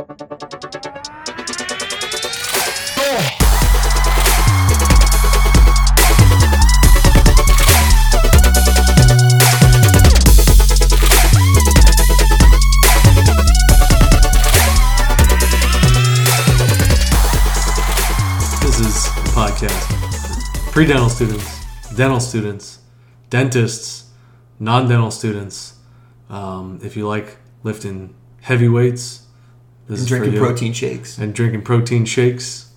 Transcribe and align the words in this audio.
This 0.00 0.08
is 18.80 19.06
a 19.06 19.20
podcast. 19.36 20.72
Pre 20.72 20.86
dental 20.86 21.10
students, 21.10 21.66
dental 21.94 22.20
students, 22.20 22.78
dentists, 23.28 24.10
non 24.58 24.88
dental 24.88 25.10
students. 25.10 25.74
Um, 26.30 26.80
if 26.82 26.96
you 26.96 27.06
like 27.06 27.36
lifting 27.62 28.14
heavy 28.40 28.68
weights, 28.68 29.26
this 29.90 29.98
And 29.98 30.04
is 30.04 30.06
drinking 30.08 30.30
for 30.32 30.36
you. 30.38 30.44
protein 30.44 30.72
shakes. 30.72 31.18
and 31.18 31.34
drinking 31.34 31.62
protein 31.62 32.04
shakes. 32.04 32.70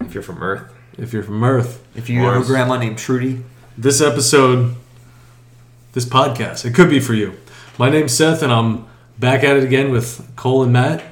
If 0.00 0.12
you're 0.14 0.22
from 0.22 0.42
Earth, 0.42 0.72
If 0.98 1.12
you're 1.12 1.22
from 1.22 1.42
Earth, 1.42 1.82
If 1.96 2.08
you 2.10 2.20
have 2.20 2.42
a 2.42 2.44
grandma 2.44 2.76
named 2.78 2.98
Trudy, 2.98 3.44
this 3.76 4.00
episode, 4.00 4.74
this 5.92 6.04
podcast, 6.04 6.64
it 6.64 6.74
could 6.74 6.90
be 6.90 7.00
for 7.00 7.14
you. 7.14 7.32
My 7.78 7.88
name's 7.88 8.12
Seth, 8.12 8.42
and 8.42 8.52
I'm 8.52 8.86
back 9.18 9.42
at 9.42 9.56
it 9.56 9.64
again 9.64 9.90
with 9.90 10.30
Cole 10.36 10.62
and 10.62 10.72
Matt. 10.72 11.02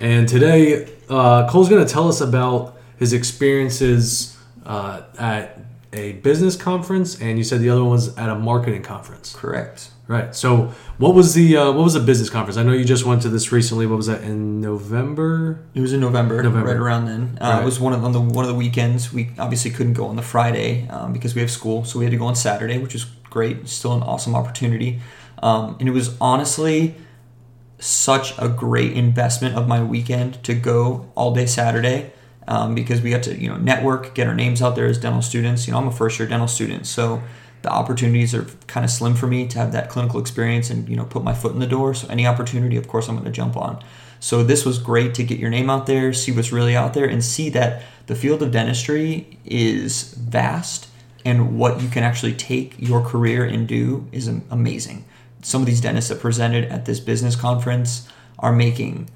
And 0.00 0.28
today, 0.28 0.88
uh, 1.08 1.48
Cole's 1.50 1.68
going 1.68 1.84
to 1.84 1.90
tell 1.92 2.08
us 2.08 2.20
about 2.20 2.78
his 2.98 3.12
experiences 3.12 4.36
uh, 4.64 5.02
at 5.18 5.58
a 5.92 6.12
business 6.12 6.54
conference, 6.56 7.20
and 7.20 7.36
you 7.38 7.44
said 7.44 7.60
the 7.60 7.70
other 7.70 7.82
one 7.82 7.90
was 7.90 8.16
at 8.16 8.28
a 8.28 8.34
marketing 8.36 8.82
conference. 8.82 9.34
correct. 9.34 9.90
Right. 10.10 10.34
So, 10.34 10.72
what 10.98 11.14
was 11.14 11.34
the 11.34 11.56
uh, 11.56 11.66
what 11.70 11.84
was 11.84 11.94
the 11.94 12.00
business 12.00 12.28
conference? 12.28 12.56
I 12.56 12.64
know 12.64 12.72
you 12.72 12.84
just 12.84 13.04
went 13.04 13.22
to 13.22 13.28
this 13.28 13.52
recently. 13.52 13.86
What 13.86 13.96
was 13.96 14.08
that 14.08 14.24
in 14.24 14.60
November? 14.60 15.60
It 15.72 15.80
was 15.80 15.92
in 15.92 16.00
November, 16.00 16.42
November. 16.42 16.66
right 16.66 16.76
around 16.76 17.04
then. 17.04 17.38
Uh, 17.40 17.50
Right. 17.50 17.62
It 17.62 17.64
was 17.64 17.78
one 17.78 17.92
of 17.92 18.02
on 18.04 18.10
the 18.10 18.20
one 18.20 18.44
of 18.44 18.48
the 18.48 18.56
weekends. 18.56 19.12
We 19.12 19.30
obviously 19.38 19.70
couldn't 19.70 19.92
go 19.92 20.06
on 20.06 20.16
the 20.16 20.22
Friday 20.22 20.88
um, 20.88 21.12
because 21.12 21.36
we 21.36 21.42
have 21.42 21.50
school, 21.50 21.84
so 21.84 22.00
we 22.00 22.04
had 22.06 22.10
to 22.10 22.16
go 22.16 22.24
on 22.24 22.34
Saturday, 22.34 22.76
which 22.78 22.96
is 22.96 23.04
great. 23.04 23.68
Still 23.68 23.92
an 23.92 24.02
awesome 24.02 24.34
opportunity, 24.34 24.98
um, 25.44 25.76
and 25.78 25.88
it 25.88 25.92
was 25.92 26.16
honestly 26.20 26.96
such 27.78 28.36
a 28.36 28.48
great 28.48 28.94
investment 28.94 29.54
of 29.54 29.68
my 29.68 29.80
weekend 29.80 30.42
to 30.42 30.54
go 30.54 31.08
all 31.14 31.32
day 31.32 31.46
Saturday 31.46 32.12
um, 32.48 32.74
because 32.74 33.00
we 33.00 33.10
got 33.10 33.22
to 33.22 33.40
you 33.40 33.48
know 33.48 33.58
network, 33.58 34.12
get 34.16 34.26
our 34.26 34.34
names 34.34 34.60
out 34.60 34.74
there 34.74 34.86
as 34.86 34.98
dental 34.98 35.22
students. 35.22 35.68
You 35.68 35.72
know, 35.72 35.78
I'm 35.78 35.86
a 35.86 35.92
first 35.92 36.18
year 36.18 36.26
dental 36.28 36.48
student, 36.48 36.88
so 36.88 37.22
the 37.62 37.70
opportunities 37.70 38.34
are 38.34 38.44
kind 38.66 38.84
of 38.84 38.90
slim 38.90 39.14
for 39.14 39.26
me 39.26 39.46
to 39.48 39.58
have 39.58 39.72
that 39.72 39.90
clinical 39.90 40.20
experience 40.20 40.70
and 40.70 40.88
you 40.88 40.96
know 40.96 41.04
put 41.04 41.22
my 41.22 41.34
foot 41.34 41.52
in 41.52 41.58
the 41.58 41.66
door. 41.66 41.94
So 41.94 42.08
any 42.08 42.26
opportunity, 42.26 42.76
of 42.76 42.88
course, 42.88 43.08
I'm 43.08 43.16
going 43.16 43.24
to 43.24 43.30
jump 43.30 43.56
on. 43.56 43.82
So 44.18 44.42
this 44.42 44.64
was 44.64 44.78
great 44.78 45.14
to 45.14 45.24
get 45.24 45.38
your 45.38 45.50
name 45.50 45.70
out 45.70 45.86
there, 45.86 46.12
see 46.12 46.30
what's 46.30 46.52
really 46.52 46.76
out 46.76 46.94
there, 46.94 47.06
and 47.06 47.24
see 47.24 47.48
that 47.50 47.82
the 48.06 48.14
field 48.14 48.42
of 48.42 48.50
dentistry 48.50 49.38
is 49.44 50.12
vast 50.14 50.88
and 51.24 51.58
what 51.58 51.82
you 51.82 51.88
can 51.88 52.02
actually 52.02 52.34
take 52.34 52.74
your 52.78 53.02
career 53.02 53.44
and 53.44 53.66
do 53.66 54.06
is 54.12 54.28
amazing. 54.28 55.04
Some 55.42 55.62
of 55.62 55.66
these 55.66 55.80
dentists 55.80 56.10
that 56.10 56.20
presented 56.20 56.64
at 56.66 56.84
this 56.84 57.00
business 57.00 57.36
conference 57.36 58.08
are 58.38 58.52
making 58.52 59.08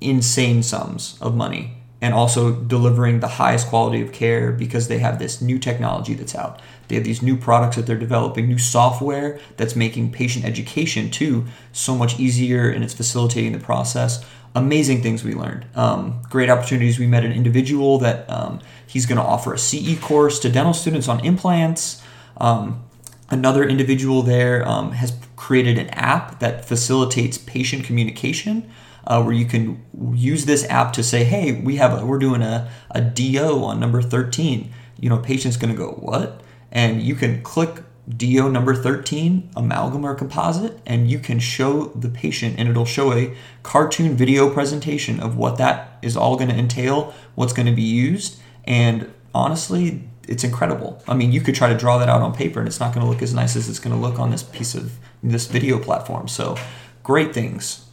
insane 0.00 0.62
sums 0.62 1.18
of 1.20 1.34
money 1.34 1.81
and 2.02 2.14
also 2.14 2.52
delivering 2.52 3.20
the 3.20 3.28
highest 3.28 3.68
quality 3.68 4.02
of 4.02 4.12
care 4.12 4.50
because 4.50 4.88
they 4.88 4.98
have 4.98 5.20
this 5.20 5.40
new 5.40 5.56
technology 5.56 6.14
that's 6.14 6.34
out. 6.34 6.60
They 6.88 6.96
have 6.96 7.04
these 7.04 7.22
new 7.22 7.36
products 7.36 7.76
that 7.76 7.86
they're 7.86 7.96
developing, 7.96 8.48
new 8.48 8.58
software 8.58 9.38
that's 9.56 9.76
making 9.76 10.10
patient 10.10 10.44
education 10.44 11.10
too 11.10 11.46
so 11.70 11.94
much 11.94 12.18
easier 12.18 12.68
and 12.68 12.82
it's 12.82 12.92
facilitating 12.92 13.52
the 13.52 13.60
process. 13.60 14.22
Amazing 14.54 15.00
things 15.00 15.22
we 15.22 15.32
learned. 15.32 15.64
Um, 15.76 16.20
great 16.28 16.50
opportunities. 16.50 16.98
We 16.98 17.06
met 17.06 17.24
an 17.24 17.32
individual 17.32 17.98
that 17.98 18.28
um, 18.28 18.60
he's 18.84 19.06
going 19.06 19.18
to 19.18 19.24
offer 19.24 19.54
a 19.54 19.58
CE 19.58 19.98
course 20.00 20.40
to 20.40 20.50
dental 20.50 20.74
students 20.74 21.06
on 21.06 21.24
implants. 21.24 22.02
Um, 22.36 22.82
another 23.30 23.62
individual 23.62 24.22
there 24.22 24.66
um, 24.66 24.90
has 24.92 25.16
created 25.36 25.78
an 25.78 25.88
app 25.90 26.40
that 26.40 26.64
facilitates 26.64 27.38
patient 27.38 27.84
communication 27.84 28.68
uh, 29.06 29.22
where 29.22 29.34
you 29.34 29.44
can 29.44 29.82
use 30.14 30.44
this 30.44 30.64
app 30.68 30.92
to 30.92 31.02
say 31.02 31.24
hey 31.24 31.52
we 31.52 31.76
have 31.76 32.00
a, 32.00 32.04
we're 32.04 32.18
doing 32.18 32.42
a, 32.42 32.70
a 32.90 33.00
do 33.00 33.64
on 33.64 33.80
number 33.80 34.02
13 34.02 34.72
you 35.00 35.08
know 35.08 35.18
patient's 35.18 35.56
going 35.56 35.72
to 35.72 35.76
go 35.76 35.92
what 35.92 36.40
and 36.70 37.02
you 37.02 37.14
can 37.14 37.42
click 37.42 37.82
do 38.16 38.48
number 38.50 38.74
13 38.74 39.50
amalgam 39.56 40.04
or 40.04 40.14
composite 40.14 40.80
and 40.86 41.10
you 41.10 41.18
can 41.18 41.38
show 41.38 41.84
the 41.88 42.08
patient 42.08 42.56
and 42.58 42.68
it'll 42.68 42.84
show 42.84 43.12
a 43.12 43.34
cartoon 43.62 44.16
video 44.16 44.50
presentation 44.50 45.20
of 45.20 45.36
what 45.36 45.56
that 45.58 45.98
is 46.02 46.16
all 46.16 46.36
going 46.36 46.50
to 46.50 46.56
entail 46.56 47.14
what's 47.34 47.52
going 47.52 47.66
to 47.66 47.72
be 47.72 47.82
used 47.82 48.40
and 48.64 49.12
honestly 49.34 50.02
it's 50.28 50.44
incredible. 50.44 51.02
I 51.08 51.14
mean, 51.14 51.32
you 51.32 51.40
could 51.40 51.54
try 51.54 51.68
to 51.72 51.78
draw 51.78 51.98
that 51.98 52.08
out 52.08 52.22
on 52.22 52.34
paper, 52.34 52.58
and 52.60 52.68
it's 52.68 52.80
not 52.80 52.94
going 52.94 53.04
to 53.04 53.10
look 53.10 53.22
as 53.22 53.34
nice 53.34 53.56
as 53.56 53.68
it's 53.68 53.78
going 53.78 53.94
to 53.94 54.00
look 54.00 54.18
on 54.18 54.30
this 54.30 54.42
piece 54.42 54.74
of 54.74 54.98
this 55.22 55.46
video 55.46 55.78
platform. 55.78 56.28
So, 56.28 56.56
great 57.02 57.34
things. 57.34 57.86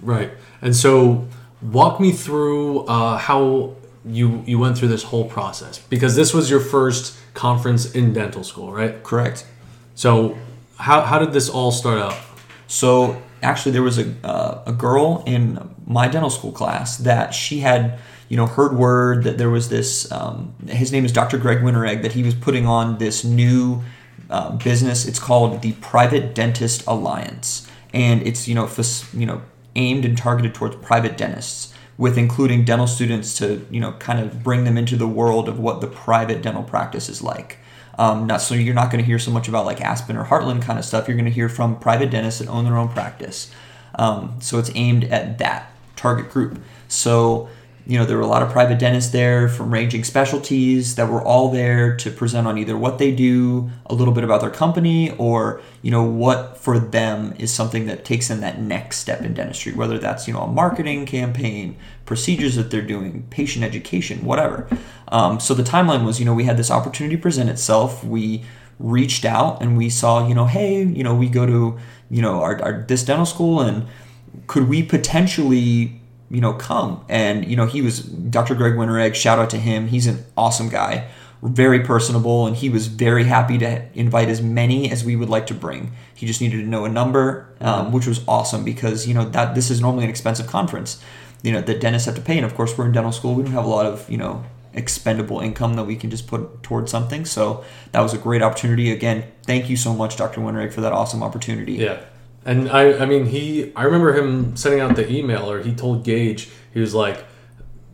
Right. 0.00 0.32
And 0.62 0.74
so, 0.74 1.26
walk 1.62 2.00
me 2.00 2.12
through 2.12 2.86
uh, 2.86 3.18
how 3.18 3.74
you 4.04 4.42
you 4.46 4.58
went 4.58 4.78
through 4.78 4.88
this 4.88 5.02
whole 5.02 5.24
process 5.24 5.78
because 5.78 6.14
this 6.14 6.32
was 6.32 6.48
your 6.48 6.60
first 6.60 7.16
conference 7.34 7.92
in 7.92 8.12
dental 8.12 8.44
school, 8.44 8.72
right? 8.72 9.02
Correct. 9.02 9.46
So, 9.94 10.36
how 10.78 11.02
how 11.02 11.18
did 11.18 11.32
this 11.32 11.48
all 11.48 11.72
start 11.72 11.98
out? 11.98 12.16
So, 12.68 13.20
actually, 13.42 13.72
there 13.72 13.82
was 13.82 13.98
a 13.98 14.14
uh, 14.24 14.62
a 14.66 14.72
girl 14.72 15.22
in 15.26 15.74
my 15.86 16.08
dental 16.08 16.30
school 16.30 16.52
class 16.52 16.98
that 16.98 17.34
she 17.34 17.60
had 17.60 17.98
you 18.28 18.36
know 18.36 18.46
heard 18.46 18.76
word 18.76 19.24
that 19.24 19.38
there 19.38 19.50
was 19.50 19.68
this. 19.68 20.10
Um, 20.12 20.54
his 20.66 20.92
name 20.92 21.04
is 21.04 21.12
Dr. 21.12 21.38
Greg 21.38 21.58
Winteregg 21.58 22.02
that 22.02 22.12
he 22.12 22.22
was 22.22 22.34
putting 22.34 22.66
on 22.66 22.98
this 22.98 23.24
new 23.24 23.82
uh, 24.30 24.56
business. 24.56 25.06
It's 25.06 25.18
called 25.18 25.62
the 25.62 25.72
Private 25.72 26.34
Dentist 26.34 26.84
Alliance, 26.86 27.68
and 27.92 28.26
it's 28.26 28.46
you 28.48 28.54
know 28.54 28.68
you 29.12 29.26
know 29.26 29.42
aimed 29.76 30.04
and 30.04 30.16
targeted 30.16 30.54
towards 30.54 30.76
private 30.76 31.16
dentists, 31.16 31.72
with 31.98 32.18
including 32.18 32.64
dental 32.64 32.86
students 32.86 33.34
to 33.38 33.66
you 33.70 33.80
know 33.80 33.92
kind 33.92 34.20
of 34.20 34.42
bring 34.42 34.64
them 34.64 34.76
into 34.76 34.96
the 34.96 35.06
world 35.06 35.48
of 35.48 35.58
what 35.58 35.80
the 35.80 35.86
private 35.86 36.42
dental 36.42 36.62
practice 36.62 37.08
is 37.08 37.22
like. 37.22 37.58
Um, 37.98 38.26
not 38.26 38.42
so 38.42 38.54
you're 38.54 38.74
not 38.74 38.90
going 38.90 39.02
to 39.02 39.06
hear 39.06 39.18
so 39.18 39.30
much 39.30 39.48
about 39.48 39.64
like 39.64 39.80
Aspen 39.80 40.16
or 40.16 40.24
Heartland 40.24 40.62
kind 40.62 40.78
of 40.78 40.84
stuff. 40.84 41.08
You're 41.08 41.16
going 41.16 41.24
to 41.26 41.30
hear 41.30 41.48
from 41.48 41.78
private 41.78 42.10
dentists 42.10 42.40
that 42.40 42.48
own 42.48 42.64
their 42.64 42.76
own 42.76 42.88
practice. 42.88 43.50
Um, 43.94 44.36
so 44.40 44.58
it's 44.58 44.70
aimed 44.74 45.04
at 45.04 45.38
that 45.38 45.70
target 45.96 46.30
group. 46.30 46.60
So 46.88 47.48
you 47.86 47.98
know 47.98 48.04
there 48.04 48.16
were 48.16 48.22
a 48.22 48.26
lot 48.26 48.42
of 48.42 48.50
private 48.50 48.78
dentists 48.78 49.12
there 49.12 49.48
from 49.48 49.72
ranging 49.72 50.04
specialties 50.04 50.96
that 50.96 51.08
were 51.08 51.22
all 51.22 51.50
there 51.50 51.96
to 51.96 52.10
present 52.10 52.46
on 52.46 52.58
either 52.58 52.76
what 52.76 52.98
they 52.98 53.12
do, 53.12 53.70
a 53.86 53.94
little 53.94 54.12
bit 54.12 54.24
about 54.24 54.40
their 54.40 54.50
company, 54.50 55.10
or 55.18 55.60
you 55.82 55.90
know 55.90 56.02
what 56.02 56.58
for 56.58 56.78
them 56.78 57.34
is 57.38 57.52
something 57.52 57.86
that 57.86 58.04
takes 58.04 58.28
them 58.28 58.40
that 58.40 58.60
next 58.60 58.98
step 58.98 59.20
in 59.22 59.34
dentistry. 59.34 59.72
Whether 59.72 59.98
that's 59.98 60.26
you 60.26 60.34
know 60.34 60.40
a 60.40 60.48
marketing 60.48 61.06
campaign, 61.06 61.76
procedures 62.04 62.56
that 62.56 62.70
they're 62.70 62.82
doing, 62.82 63.26
patient 63.30 63.64
education, 63.64 64.24
whatever. 64.24 64.68
Um, 65.08 65.38
so 65.40 65.54
the 65.54 65.62
timeline 65.62 66.04
was, 66.04 66.18
you 66.18 66.24
know, 66.24 66.34
we 66.34 66.44
had 66.44 66.56
this 66.56 66.70
opportunity 66.70 67.16
present 67.16 67.50
itself. 67.50 68.02
We 68.02 68.44
reached 68.78 69.24
out 69.24 69.62
and 69.62 69.76
we 69.76 69.90
saw, 69.90 70.26
you 70.26 70.34
know, 70.34 70.46
hey, 70.46 70.84
you 70.84 71.02
know, 71.02 71.14
we 71.14 71.28
go 71.28 71.46
to, 71.46 71.78
you 72.10 72.22
know, 72.22 72.40
our, 72.40 72.62
our 72.62 72.84
this 72.88 73.02
dental 73.04 73.26
school 73.26 73.60
and 73.60 73.86
could 74.46 74.68
we 74.68 74.82
potentially, 74.82 76.00
you 76.30 76.40
know, 76.40 76.52
come? 76.52 77.04
And 77.08 77.44
you 77.46 77.56
know, 77.56 77.66
he 77.66 77.82
was 77.82 78.00
Dr. 78.00 78.54
Greg 78.54 78.74
Winteregg. 78.74 79.14
Shout 79.14 79.38
out 79.38 79.50
to 79.50 79.58
him. 79.58 79.88
He's 79.88 80.06
an 80.06 80.24
awesome 80.36 80.68
guy, 80.68 81.08
very 81.42 81.80
personable, 81.80 82.46
and 82.46 82.56
he 82.56 82.68
was 82.68 82.86
very 82.86 83.24
happy 83.24 83.58
to 83.58 83.86
invite 83.94 84.28
as 84.28 84.42
many 84.42 84.90
as 84.90 85.04
we 85.04 85.16
would 85.16 85.28
like 85.28 85.46
to 85.48 85.54
bring. 85.54 85.92
He 86.14 86.26
just 86.26 86.40
needed 86.40 86.58
to 86.58 86.66
know 86.66 86.84
a 86.84 86.88
number, 86.88 87.54
um, 87.60 87.92
which 87.92 88.06
was 88.06 88.22
awesome 88.26 88.64
because 88.64 89.06
you 89.06 89.14
know 89.14 89.24
that 89.30 89.54
this 89.54 89.70
is 89.70 89.80
normally 89.80 90.04
an 90.04 90.10
expensive 90.10 90.46
conference. 90.46 91.02
You 91.42 91.52
know, 91.52 91.60
that 91.60 91.80
dentists 91.80 92.06
have 92.06 92.16
to 92.16 92.22
pay, 92.22 92.36
and 92.36 92.46
of 92.46 92.54
course, 92.54 92.76
we're 92.76 92.86
in 92.86 92.92
dental 92.92 93.12
school. 93.12 93.34
We 93.34 93.42
don't 93.42 93.52
have 93.52 93.64
a 93.64 93.68
lot 93.68 93.86
of 93.86 94.08
you 94.10 94.16
know 94.16 94.44
expendable 94.76 95.40
income 95.40 95.74
that 95.74 95.84
we 95.84 95.96
can 95.96 96.10
just 96.10 96.26
put 96.26 96.62
towards 96.62 96.90
something. 96.90 97.24
So 97.24 97.64
that 97.92 98.00
was 98.00 98.12
a 98.12 98.18
great 98.18 98.42
opportunity. 98.42 98.92
Again, 98.92 99.24
thank 99.44 99.70
you 99.70 99.76
so 99.76 99.94
much, 99.94 100.16
Dr. 100.16 100.40
Winteregg, 100.40 100.72
for 100.72 100.82
that 100.82 100.92
awesome 100.92 101.22
opportunity. 101.22 101.74
Yeah. 101.74 102.04
And 102.46 102.70
I, 102.70 102.98
I 102.98 103.06
mean, 103.06 103.26
he, 103.26 103.72
I 103.74 103.82
remember 103.82 104.16
him 104.16 104.56
sending 104.56 104.80
out 104.80 104.94
the 104.94 105.10
email, 105.12 105.50
or 105.50 105.62
he 105.62 105.74
told 105.74 106.04
Gage, 106.04 106.48
he 106.72 106.80
was 106.80 106.94
like, 106.94 107.24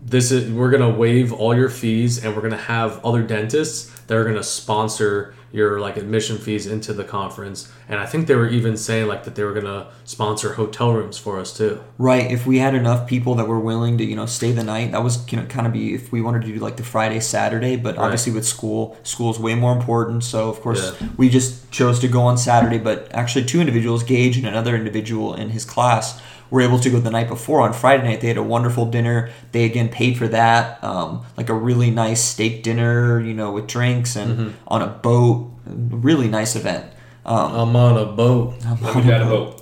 "This 0.05 0.31
is, 0.31 0.53
we're 0.53 0.71
gonna 0.71 0.91
waive 0.91 1.33
all 1.33 1.57
your 1.57 1.71
fees, 1.71 2.23
and 2.23 2.37
we're 2.37 2.43
gonna 2.43 2.57
have 2.59 3.03
other 3.03 3.23
dentists 3.23 3.91
that 4.03 4.15
are 4.15 4.25
gonna 4.25 4.43
sponsor 4.43 5.35
your 5.53 5.79
like 5.81 5.97
admission 5.97 6.39
fees 6.39 6.67
into 6.67 6.93
the 6.93 7.05
conference." 7.05 7.69
And 7.89 8.01
I 8.01 8.07
think 8.07 8.27
they 8.27 8.35
were 8.35 8.49
even 8.49 8.77
saying 8.77 9.07
like 9.07 9.25
that 9.25 9.35
they 9.35 9.45
were 9.45 9.53
gonna 9.53 9.87
sponsor 10.05 10.55
hotel 10.55 10.93
rooms 10.93 11.19
for 11.19 11.39
us 11.39 11.57
too. 11.57 11.81
Right. 11.99 12.31
If 12.31 12.47
we 12.47 12.59
had 12.59 12.75
enough 12.75 13.07
people 13.07 13.35
that 13.37 13.47
were 13.47 13.61
willing 13.61 13.99
to, 13.99 14.05
you 14.05 14.17
know, 14.17 14.27
stay 14.27 14.53
the 14.53 14.65
night, 14.65 14.93
that 14.93 15.05
was, 15.05 15.31
you 15.31 15.39
know, 15.39 15.45
kind 15.47 15.67
of 15.67 15.73
be 15.73 15.95
if 15.95 16.11
we 16.11 16.21
wanted 16.21 16.43
to 16.43 16.49
do 16.49 16.59
like 16.59 16.77
the 16.77 16.83
Friday, 16.83 17.21
Saturday. 17.21 17.77
But 17.77 17.97
Right. 17.97 18.05
obviously, 18.05 18.33
with 18.33 18.47
school, 18.47 18.97
school's 19.03 19.39
way 19.39 19.55
more 19.55 19.73
important. 19.73 20.25
So 20.25 20.49
of 20.49 20.61
course, 20.61 20.93
Yeah. 21.01 21.09
we 21.17 21.29
just 21.29 21.71
chose 21.71 21.99
to 22.01 22.09
go 22.09 22.23
on 22.23 22.39
Saturday. 22.39 22.79
But 22.79 23.09
actually, 23.13 23.45
two 23.45 23.61
individuals, 23.61 24.03
Gage 24.03 24.37
and 24.37 24.47
another 24.47 24.75
individual 24.75 25.35
in 25.35 25.51
his 25.51 25.65
class, 25.65 26.19
were 26.53 26.61
able 26.61 26.79
to 26.79 26.91
go 26.91 27.01
the 27.01 27.11
night 27.11 27.29
before 27.29 27.63
on 27.63 27.73
Friday 27.73 28.05
night. 28.05 28.21
They 28.21 28.29
had 28.29 28.37
a 28.37 28.43
wonderful 28.43 28.85
dinner. 28.85 29.31
They 29.53 29.65
again 29.65 29.89
paid 29.89 30.19
for 30.19 30.29
that, 30.29 30.85
um, 30.85 31.25
like 31.39 31.49
a 31.49 31.55
really 31.55 31.91
nice 31.91 32.23
steak 32.23 32.63
dinner, 32.63 33.19
you 33.19 33.33
know, 33.33 33.51
with 33.51 33.67
drinks 33.67 34.17
and 34.17 34.55
on 34.69 34.83
a 34.83 34.87
boat. 34.87 35.51
Really 35.65 36.29
nice 36.29 36.55
event. 36.55 36.93
Um, 37.25 37.55
I'm 37.55 37.77
on 37.77 37.97
a 37.97 38.05
boat. 38.05 38.55
We 38.95 39.03
got 39.03 39.23
a 39.23 39.25
vote. 39.25 39.59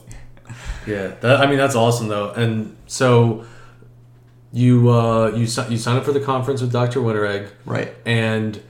Yeah, 0.87 1.09
that, 1.21 1.41
I 1.41 1.47
mean 1.47 1.59
that's 1.59 1.77
awesome 1.77 2.09
though. 2.09 2.33
And 2.33 2.77
so 2.89 3.45
you 4.53 4.91
uh, 4.91 5.29
you 5.29 5.43
you 5.43 5.47
signed 5.47 5.99
up 5.99 6.05
for 6.05 6.13
the 6.13 6.21
conference 6.21 6.61
with 6.61 6.73
Dr. 6.73 7.01
Winteregg, 7.01 7.51
right. 7.65 7.95
and 8.05 8.61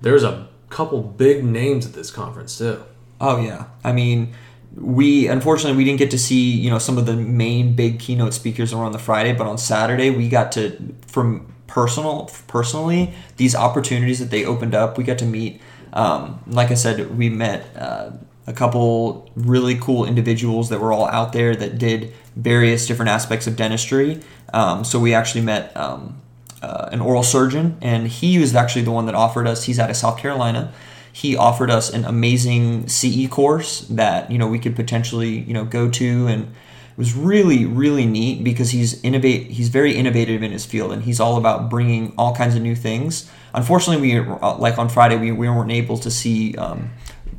there's 0.00 0.24
a 0.24 0.48
couple 0.68 1.00
big 1.00 1.44
names 1.44 1.86
at 1.86 1.92
this 1.92 2.10
conference 2.10 2.58
too. 2.58 2.82
Oh 3.20 3.40
yeah. 3.40 3.66
I 3.84 3.92
mean, 3.92 4.34
we 4.80 5.28
unfortunately 5.28 5.76
we 5.76 5.84
didn't 5.84 5.98
get 5.98 6.10
to 6.10 6.18
see 6.18 6.50
you 6.50 6.70
know 6.70 6.78
some 6.78 6.98
of 6.98 7.06
the 7.06 7.14
main 7.14 7.74
big 7.74 7.98
keynote 7.98 8.34
speakers 8.34 8.74
were 8.74 8.84
on 8.84 8.92
the 8.92 8.98
Friday, 8.98 9.32
but 9.32 9.46
on 9.46 9.58
Saturday 9.58 10.10
we 10.10 10.28
got 10.28 10.52
to 10.52 10.94
from 11.06 11.52
personal 11.66 12.30
personally 12.46 13.12
these 13.36 13.54
opportunities 13.54 14.18
that 14.18 14.30
they 14.30 14.44
opened 14.44 14.74
up. 14.74 14.98
We 14.98 15.04
got 15.04 15.18
to 15.18 15.26
meet. 15.26 15.60
Um, 15.92 16.42
like 16.46 16.70
I 16.70 16.74
said, 16.74 17.16
we 17.16 17.30
met 17.30 17.66
uh, 17.76 18.10
a 18.46 18.52
couple 18.52 19.30
really 19.34 19.76
cool 19.78 20.04
individuals 20.04 20.68
that 20.68 20.80
were 20.80 20.92
all 20.92 21.06
out 21.08 21.32
there 21.32 21.56
that 21.56 21.78
did 21.78 22.12
various 22.36 22.86
different 22.86 23.10
aspects 23.10 23.46
of 23.46 23.56
dentistry. 23.56 24.20
Um, 24.52 24.84
so 24.84 24.98
we 24.98 25.14
actually 25.14 25.42
met. 25.42 25.76
Um, 25.76 26.20
uh, 26.60 26.88
an 26.90 27.00
oral 27.00 27.22
surgeon, 27.22 27.76
and 27.80 28.08
he 28.08 28.36
was 28.38 28.52
actually 28.52 28.82
the 28.82 28.90
one 28.90 29.06
that 29.06 29.14
offered 29.14 29.46
us. 29.46 29.62
He's 29.64 29.78
out 29.78 29.90
of 29.90 29.96
South 29.96 30.18
Carolina. 30.18 30.72
He 31.18 31.36
offered 31.36 31.68
us 31.68 31.92
an 31.92 32.04
amazing 32.04 32.86
CE 32.86 33.26
course 33.28 33.80
that 33.90 34.30
you 34.30 34.38
know 34.38 34.46
we 34.46 34.60
could 34.60 34.76
potentially 34.76 35.40
you 35.40 35.52
know 35.52 35.64
go 35.64 35.90
to, 35.90 36.28
and 36.28 36.44
it 36.44 36.96
was 36.96 37.12
really 37.12 37.64
really 37.64 38.06
neat 38.06 38.44
because 38.44 38.70
he's 38.70 39.02
innovate. 39.02 39.48
He's 39.50 39.68
very 39.68 39.96
innovative 39.96 40.44
in 40.44 40.52
his 40.52 40.64
field, 40.64 40.92
and 40.92 41.02
he's 41.02 41.18
all 41.18 41.36
about 41.36 41.70
bringing 41.70 42.14
all 42.16 42.36
kinds 42.36 42.54
of 42.54 42.62
new 42.62 42.76
things. 42.76 43.28
Unfortunately, 43.52 44.00
we 44.00 44.20
like 44.20 44.78
on 44.78 44.88
Friday 44.88 45.16
we, 45.16 45.32
we 45.32 45.48
weren't 45.48 45.72
able 45.72 45.98
to 45.98 46.08
see. 46.08 46.54
Um, 46.54 46.90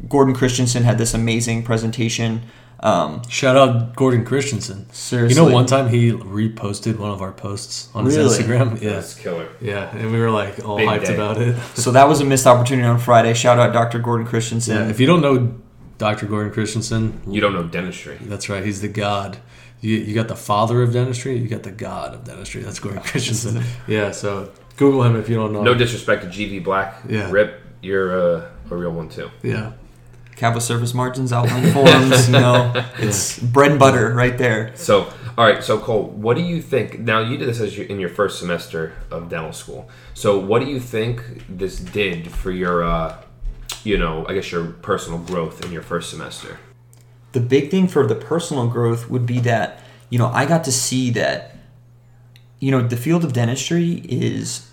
Gordon 0.10 0.36
Christensen 0.36 0.84
had 0.84 0.98
this 0.98 1.14
amazing 1.14 1.64
presentation. 1.64 2.42
Um, 2.82 3.22
Shout 3.30 3.58
out 3.58 3.96
Gordon 3.96 4.24
Christensen. 4.24 4.90
Seriously. 4.94 5.42
You 5.42 5.48
know, 5.50 5.54
one 5.54 5.66
time 5.66 5.90
he 5.90 6.12
reposted 6.12 6.98
one 6.98 7.12
of 7.12 7.22
our 7.22 7.32
posts 7.34 7.90
on 7.94 8.06
Really? 8.06 8.24
his 8.24 8.40
Instagram. 8.40 8.82
Yeah, 8.82 8.92
That's 8.92 9.16
killer. 9.16 9.50
yeah, 9.60 9.94
and 9.96 10.12
we 10.12 10.20
were 10.20 10.30
like 10.32 10.64
all 10.66 10.78
Big 10.78 10.88
hyped 10.88 11.08
day. 11.08 11.16
about 11.16 11.42
it. 11.42 11.58
so 11.76 11.92
that 11.92 12.08
was 12.08 12.22
a 12.22 12.26
missed 12.26 12.48
opportunity 12.48 12.88
on 12.88 12.98
Friday. 13.00 13.34
Shout 13.34 13.60
out 13.60 13.74
Dr. 13.74 14.00
Gordon 14.00 14.26
Christensen. 14.26 14.76
Yeah, 14.76 14.90
if 14.90 15.00
you 15.00 15.08
don't 15.08 15.22
know 15.22 15.56
Dr. 15.98 16.26
Gordon 16.28 16.54
Christensen, 16.54 17.22
You 17.28 17.42
don't 17.42 17.54
know 17.54 17.64
dentistry. 17.64 18.18
that's 18.22 18.48
right. 18.48 18.64
He's 18.64 18.80
the 18.80 18.88
god. 18.88 19.40
You, 19.82 19.96
you 19.98 20.14
got 20.16 20.28
the 20.30 20.36
father 20.38 20.82
of 20.82 20.94
dentistry. 20.94 21.38
You 21.38 21.48
got 21.50 21.64
the 21.64 21.72
god 21.72 22.14
of 22.14 22.24
dentistry. 22.24 22.62
That's 22.62 22.80
Gordon 22.80 23.02
Christensen. 23.04 23.62
Yeah. 23.88 24.12
So 24.12 24.52
Google 24.78 25.04
him 25.04 25.18
if 25.18 25.28
you 25.28 25.36
don't 25.36 25.52
know. 25.52 25.64
No 25.64 25.72
him. 25.74 25.78
disrespect 25.78 26.24
to 26.24 26.30
GV 26.30 26.64
Black. 26.64 26.96
Yeah. 27.10 27.30
Rip, 27.30 27.62
you're 27.82 28.38
uh, 28.38 28.50
a 28.72 28.76
real 28.76 28.92
one 28.92 29.10
too. 29.10 29.30
Yeah. 29.44 29.74
Cavosurface 30.40 30.94
margins, 30.94 31.34
outline 31.34 31.72
forms, 31.74 32.28
you 32.28 32.34
know, 32.34 32.72
it's 32.98 33.38
bread 33.40 33.72
and 33.72 33.80
butter 33.80 34.14
right 34.14 34.38
there. 34.38 34.74
So, 34.76 35.12
all 35.38 35.46
right. 35.46 35.62
So, 35.62 35.78
Cole, 35.78 36.06
what 36.06 36.38
do 36.38 36.44
you 36.44 36.62
think? 36.62 37.00
Now, 37.00 37.20
you 37.20 37.38
did 37.38 37.50
this 37.50 37.60
as 37.60 37.78
you, 37.78 37.84
in 37.86 38.00
your 38.00 38.10
first 38.10 38.40
semester 38.40 38.94
of 39.12 39.28
dental 39.28 39.52
school. 39.52 39.90
So, 40.14 40.40
what 40.40 40.60
do 40.60 40.66
you 40.68 40.80
think 40.80 41.44
this 41.50 41.78
did 41.78 42.32
for 42.32 42.52
your, 42.52 42.84
uh, 42.84 43.22
you 43.84 43.98
know, 43.98 44.26
I 44.28 44.34
guess 44.34 44.50
your 44.50 44.66
personal 44.66 45.20
growth 45.20 45.66
in 45.66 45.74
your 45.74 45.82
first 45.82 46.10
semester? 46.10 46.58
The 47.34 47.42
big 47.42 47.70
thing 47.70 47.90
for 47.90 48.08
the 48.08 48.16
personal 48.16 48.68
growth 48.68 49.10
would 49.10 49.26
be 49.26 49.40
that, 49.42 49.82
you 50.10 50.18
know, 50.18 50.28
I 50.28 50.46
got 50.46 50.64
to 50.64 50.72
see 50.72 51.12
that, 51.12 51.58
you 52.60 52.72
know, 52.72 52.82
the 52.82 52.98
field 52.98 53.26
of 53.26 53.34
dentistry 53.34 54.02
is 54.06 54.72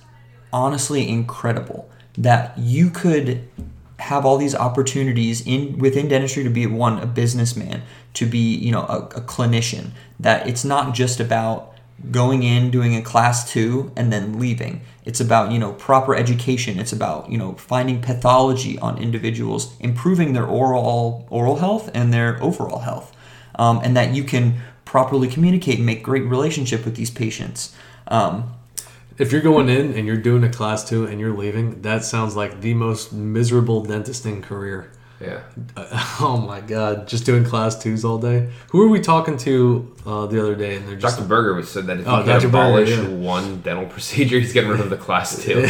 honestly 0.52 1.08
incredible. 1.08 1.90
That 2.16 2.56
you 2.56 2.88
could 2.88 3.48
have 3.98 4.26
all 4.26 4.36
these 4.36 4.54
opportunities 4.54 5.46
in 5.46 5.78
within 5.78 6.08
dentistry 6.08 6.44
to 6.44 6.50
be 6.50 6.66
one 6.66 6.98
a 6.98 7.06
businessman 7.06 7.82
to 8.14 8.26
be 8.26 8.54
you 8.56 8.70
know 8.70 8.82
a, 8.82 8.98
a 8.98 9.20
clinician 9.22 9.90
that 10.20 10.46
it's 10.46 10.64
not 10.64 10.94
just 10.94 11.20
about 11.20 11.72
going 12.10 12.42
in 12.42 12.70
doing 12.70 12.94
a 12.94 13.02
class 13.02 13.50
two 13.50 13.90
and 13.96 14.12
then 14.12 14.38
leaving. 14.38 14.82
It's 15.04 15.20
about 15.20 15.52
you 15.52 15.58
know 15.58 15.72
proper 15.72 16.14
education. 16.14 16.78
It's 16.78 16.92
about 16.92 17.30
you 17.30 17.38
know 17.38 17.54
finding 17.54 18.02
pathology 18.02 18.78
on 18.78 18.98
individuals 18.98 19.74
improving 19.80 20.32
their 20.32 20.46
oral 20.46 21.26
oral 21.30 21.56
health 21.56 21.90
and 21.94 22.12
their 22.12 22.42
overall 22.42 22.80
health. 22.80 23.14
Um, 23.58 23.80
and 23.82 23.96
that 23.96 24.14
you 24.14 24.22
can 24.22 24.60
properly 24.84 25.28
communicate 25.28 25.78
and 25.78 25.86
make 25.86 26.02
great 26.02 26.24
relationship 26.24 26.84
with 26.84 26.94
these 26.94 27.10
patients. 27.10 27.74
Um, 28.08 28.52
If 29.18 29.32
you're 29.32 29.40
going 29.40 29.68
in 29.68 29.94
and 29.94 30.06
you're 30.06 30.16
doing 30.16 30.44
a 30.44 30.48
class 30.50 30.88
two 30.88 31.06
and 31.06 31.18
you're 31.20 31.34
leaving, 31.36 31.82
that 31.82 32.04
sounds 32.04 32.36
like 32.36 32.60
the 32.60 32.74
most 32.74 33.12
miserable 33.12 33.84
dentisting 33.84 34.42
career. 34.42 34.90
Yeah. 35.20 35.40
Uh, 35.74 36.16
oh 36.20 36.36
my 36.46 36.60
god, 36.60 37.08
just 37.08 37.24
doing 37.24 37.42
class 37.44 37.82
twos 37.82 38.04
all 38.04 38.18
day. 38.18 38.50
Who 38.70 38.78
were 38.80 38.88
we 38.88 39.00
talking 39.00 39.38
to 39.38 39.94
uh, 40.04 40.26
the 40.26 40.38
other 40.42 40.54
day? 40.54 40.76
And 40.76 40.86
they're 40.86 40.96
just 40.96 41.16
Dr. 41.16 41.26
Berger 41.26 41.54
was 41.54 41.70
said 41.70 41.86
that 41.86 42.00
if 42.00 42.06
Oh, 42.06 42.16
he 42.18 42.24
could 42.24 42.32
Dr. 42.32 42.48
Berger, 42.50 42.82
abolish 42.82 42.90
yeah. 42.90 43.08
one 43.08 43.60
dental 43.62 43.86
procedure, 43.96 44.38
he's 44.38 44.52
getting 44.52 44.68
rid 44.70 44.80
of 44.80 44.90
the 44.90 44.98
class 44.98 45.42
two. 45.42 45.60
He 45.62 45.66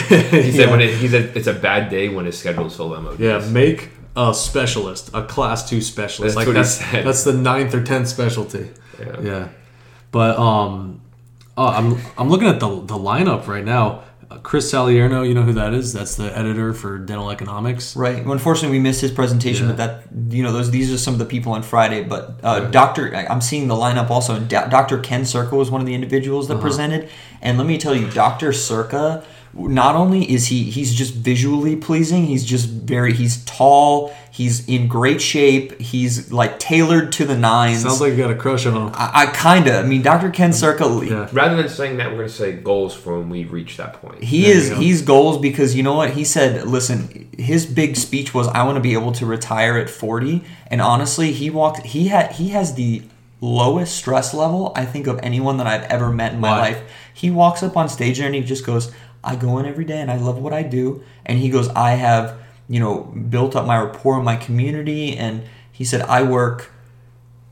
said 0.50 0.54
Yeah. 0.54 0.70
when 0.70 0.80
it, 0.80 0.94
he 0.96 1.06
said 1.06 1.36
it's 1.36 1.46
a 1.46 1.52
bad 1.54 1.88
day 1.90 2.08
when 2.08 2.24
his 2.26 2.36
schedule 2.36 2.66
is 2.66 2.74
full 2.74 2.92
of 2.92 3.04
MODs. 3.04 3.20
yeah, 3.20 3.38
make 3.50 3.90
a 4.16 4.34
specialist, 4.34 5.10
a 5.14 5.22
class 5.24 5.68
two 5.68 5.80
specialist. 5.80 6.34
That's 6.34 6.36
like 6.36 6.46
what 6.48 6.56
he 6.56 6.62
that's 6.62 6.74
said. 6.90 7.06
that's 7.06 7.22
the 7.22 7.34
ninth 7.34 7.72
or 7.74 7.84
tenth 7.84 8.08
specialty. 8.08 8.70
Yeah. 8.98 9.20
Yeah, 9.20 9.48
but 10.10 10.36
um, 10.38 11.02
oh, 11.56 11.66
I'm 11.66 11.98
I'm 12.18 12.28
looking 12.28 12.48
at 12.48 12.60
the 12.60 12.68
the 12.68 12.94
lineup 12.98 13.46
right 13.46 13.64
now. 13.64 14.02
Uh, 14.28 14.38
Chris 14.38 14.72
Salierno, 14.72 15.26
you 15.26 15.34
know 15.34 15.42
who 15.42 15.52
that 15.52 15.72
is? 15.72 15.92
That's 15.92 16.16
the 16.16 16.36
editor 16.36 16.74
for 16.74 16.98
Dental 16.98 17.30
Economics. 17.30 17.94
Right. 17.94 18.24
Well, 18.24 18.32
unfortunately, 18.32 18.76
we 18.76 18.82
missed 18.82 19.00
his 19.00 19.12
presentation, 19.12 19.66
Yeah. 19.68 19.72
but 19.72 19.76
that 19.76 20.34
you 20.36 20.42
know 20.42 20.50
those 20.52 20.70
these 20.72 20.92
are 20.92 20.98
some 20.98 21.14
of 21.14 21.18
the 21.20 21.24
people 21.26 21.52
on 21.52 21.62
Friday. 21.62 22.02
But 22.02 22.40
uh, 22.42 22.60
Doctor, 22.70 23.14
I'm 23.14 23.40
seeing 23.40 23.68
the 23.68 23.76
lineup 23.76 24.10
also. 24.10 24.34
and 24.34 24.48
Doctor 24.48 24.98
Ken 24.98 25.24
Circa 25.24 25.54
was 25.54 25.70
one 25.70 25.80
of 25.80 25.86
the 25.86 25.94
individuals 25.94 26.48
that 26.48 26.54
Uh-huh. 26.54 26.62
presented, 26.62 27.08
and 27.40 27.56
let 27.56 27.66
me 27.68 27.78
tell 27.78 27.94
you, 27.94 28.10
Doctor 28.10 28.52
Circa. 28.52 29.22
Not 29.58 29.94
only 29.94 30.30
is 30.30 30.48
he 30.48 30.64
he's 30.64 30.94
just 30.94 31.14
visually 31.14 31.76
pleasing, 31.76 32.26
he's 32.26 32.44
just 32.44 32.68
very 32.68 33.14
he's 33.14 33.42
tall, 33.46 34.14
he's 34.30 34.68
in 34.68 34.86
great 34.86 35.22
shape, 35.22 35.80
he's 35.80 36.30
like 36.30 36.58
tailored 36.58 37.10
to 37.12 37.24
the 37.24 37.36
nines. 37.38 37.82
Sounds 37.82 38.00
like 38.02 38.12
you 38.12 38.18
got 38.18 38.30
a 38.30 38.34
crush 38.34 38.66
on 38.66 38.74
him. 38.76 38.90
I, 38.94 39.22
I 39.24 39.26
kinda. 39.32 39.78
I 39.78 39.82
mean, 39.84 40.02
Dr. 40.02 40.28
Ken 40.30 40.52
Circa. 40.52 40.84
Yeah. 41.04 41.28
Rather 41.32 41.56
than 41.56 41.70
saying 41.70 41.96
that, 41.96 42.10
we're 42.10 42.16
going 42.18 42.28
to 42.28 42.34
say 42.34 42.52
goals 42.52 42.94
for 42.94 43.18
when 43.18 43.30
we 43.30 43.44
reach 43.44 43.78
that 43.78 43.94
point. 43.94 44.22
He 44.22 44.42
There 44.42 44.50
you 44.52 44.56
is 44.60 44.70
go. 44.70 44.76
he's 44.76 45.02
goals 45.02 45.38
because 45.38 45.74
you 45.74 45.82
know 45.82 45.94
what 45.94 46.10
he 46.10 46.24
said. 46.24 46.66
Listen, 46.66 47.26
his 47.38 47.64
big 47.64 47.96
speech 47.96 48.34
was, 48.34 48.48
"I 48.48 48.62
want 48.64 48.76
to 48.76 48.82
be 48.82 48.92
able 48.92 49.12
to 49.12 49.24
retire 49.24 49.78
at 49.78 49.88
40." 49.88 50.44
And 50.66 50.82
honestly, 50.82 51.32
he 51.32 51.48
walked. 51.48 51.80
He 51.86 52.08
had 52.08 52.32
he 52.32 52.48
has 52.50 52.74
the 52.74 53.02
lowest 53.40 53.94
stress 53.96 54.32
level 54.32 54.72
I 54.74 54.84
think 54.86 55.06
of 55.06 55.20
anyone 55.22 55.58
that 55.58 55.66
I've 55.66 55.82
ever 55.84 56.10
met 56.10 56.32
in 56.34 56.40
my 56.40 56.50
Why? 56.50 56.58
life. 56.58 56.82
He 57.12 57.30
walks 57.30 57.62
up 57.62 57.76
on 57.76 57.88
stage 57.88 58.16
there 58.18 58.26
and 58.26 58.34
he 58.34 58.42
just 58.42 58.64
goes, 58.66 58.90
"I 59.26 59.36
go 59.36 59.58
in 59.58 59.66
every 59.66 59.84
day 59.84 60.00
and 60.00 60.10
I 60.10 60.16
love 60.16 60.38
what 60.38 60.52
I 60.52 60.62
do." 60.62 61.02
And 61.24 61.38
he 61.38 61.48
goes, 61.48 61.68
"I 61.70 61.92
have 61.92 62.34
you 62.68 62.80
know 62.80 62.94
built 63.34 63.56
up 63.56 63.66
my 63.66 63.78
rapport 63.78 64.18
in 64.18 64.24
my 64.24 64.36
community." 64.36 65.16
And 65.16 65.42
he 65.72 65.84
said, 65.84 66.02
"I 66.02 66.22
work." 66.22 66.72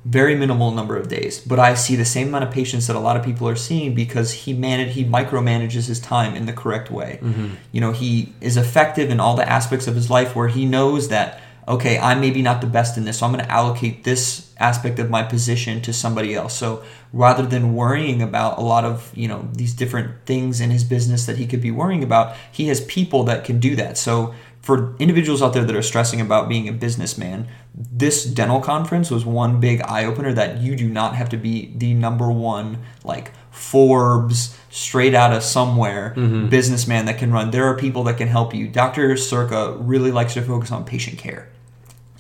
very 0.04 0.37
minimal 0.37 0.71
number 0.71 0.97
of 0.99 1.09
days, 1.09 1.40
but 1.40 1.59
I 1.59 1.75
see 1.75 1.97
the 1.97 2.04
same 2.04 2.28
amount 2.28 2.45
of 2.45 2.50
patients 2.50 2.87
that 2.88 2.97
a 2.97 3.00
lot 3.00 3.16
of 3.16 3.25
people 3.25 3.49
are 3.49 3.57
seeing 3.57 3.95
because 3.95 4.33
he 4.33 4.52
manage 4.52 4.95
he 4.95 5.04
micromanages 5.04 5.87
his 5.87 5.99
time 5.99 6.35
in 6.35 6.45
the 6.45 6.52
correct 6.52 6.90
way. 6.90 7.19
Mm-hmm. 7.23 7.54
You 7.73 7.81
know, 7.81 7.93
he 7.93 8.35
is 8.40 8.59
effective 8.59 9.11
in 9.11 9.19
all 9.19 9.35
the 9.35 9.49
aspects 9.49 9.87
of 9.87 9.95
his 9.95 10.11
life 10.11 10.37
where 10.37 10.49
he 10.49 10.66
knows 10.66 11.09
that 11.09 11.40
okay, 11.66 11.99
I'm 11.99 12.21
maybe 12.21 12.42
not 12.42 12.61
the 12.61 12.66
best 12.66 12.97
in 12.97 13.04
this, 13.04 13.18
so 13.18 13.26
I'm 13.26 13.33
going 13.33 13.44
to 13.44 13.50
allocate 13.50 14.04
this 14.04 14.52
aspect 14.59 14.99
of 14.99 15.11
my 15.11 15.23
position 15.23 15.80
to 15.83 15.92
somebody 15.92 16.35
else. 16.35 16.54
So 16.54 16.83
rather 17.12 17.44
than 17.47 17.75
worrying 17.75 18.23
about 18.23 18.59
a 18.59 18.61
lot 18.61 18.85
of 18.85 19.11
you 19.14 19.28
know 19.28 19.49
these 19.52 19.75
different 19.75 20.26
things 20.26 20.61
in 20.61 20.71
his 20.71 20.85
business 20.85 21.26
that 21.26 21.38
he 21.38 21.47
could 21.47 21.62
be 21.62 21.71
worrying 21.71 22.02
about, 22.02 22.37
he 22.50 22.68
has 22.68 22.85
people 22.85 23.25
that 23.25 23.44
can 23.44 23.61
do 23.61 23.76
that. 23.76 23.97
So 23.97 24.35
for 24.61 24.97
individuals 24.99 25.42
out 25.42 25.52
there 25.52 25.64
that 25.64 25.76
are 25.76 25.83
stressing 25.83 26.23
about 26.23 26.49
being 26.49 26.68
a 26.68 26.73
businessman, 26.73 27.47
this 27.75 28.25
dental 28.25 28.61
conference 28.61 29.11
was 29.11 29.25
one 29.25 29.61
big 29.61 29.83
eye 29.83 30.06
opener 30.06 30.33
that 30.33 30.62
you 30.62 30.75
do 30.75 30.88
not 30.88 31.14
have 31.14 31.28
to 31.28 31.37
be 31.37 31.73
the 31.76 31.92
number 31.92 32.30
one, 32.30 32.78
like 33.04 33.33
Forbes, 33.50 34.56
straight 34.71 35.14
out 35.14 35.35
of 35.35 35.42
somewhere 35.42 36.14
mm-hmm. 36.16 36.49
businessman 36.49 37.04
that 37.04 37.18
can 37.18 37.30
run. 37.30 37.50
There 37.50 37.66
are 37.66 37.76
people 37.76 38.04
that 38.04 38.16
can 38.16 38.28
help 38.28 38.54
you. 38.54 38.66
Dr. 38.66 39.16
Circa 39.18 39.76
really 39.78 40.11
likes 40.11 40.33
to 40.35 40.42
focus 40.42 40.73
on 40.73 40.85
patient 40.85 41.18
care. 41.18 41.50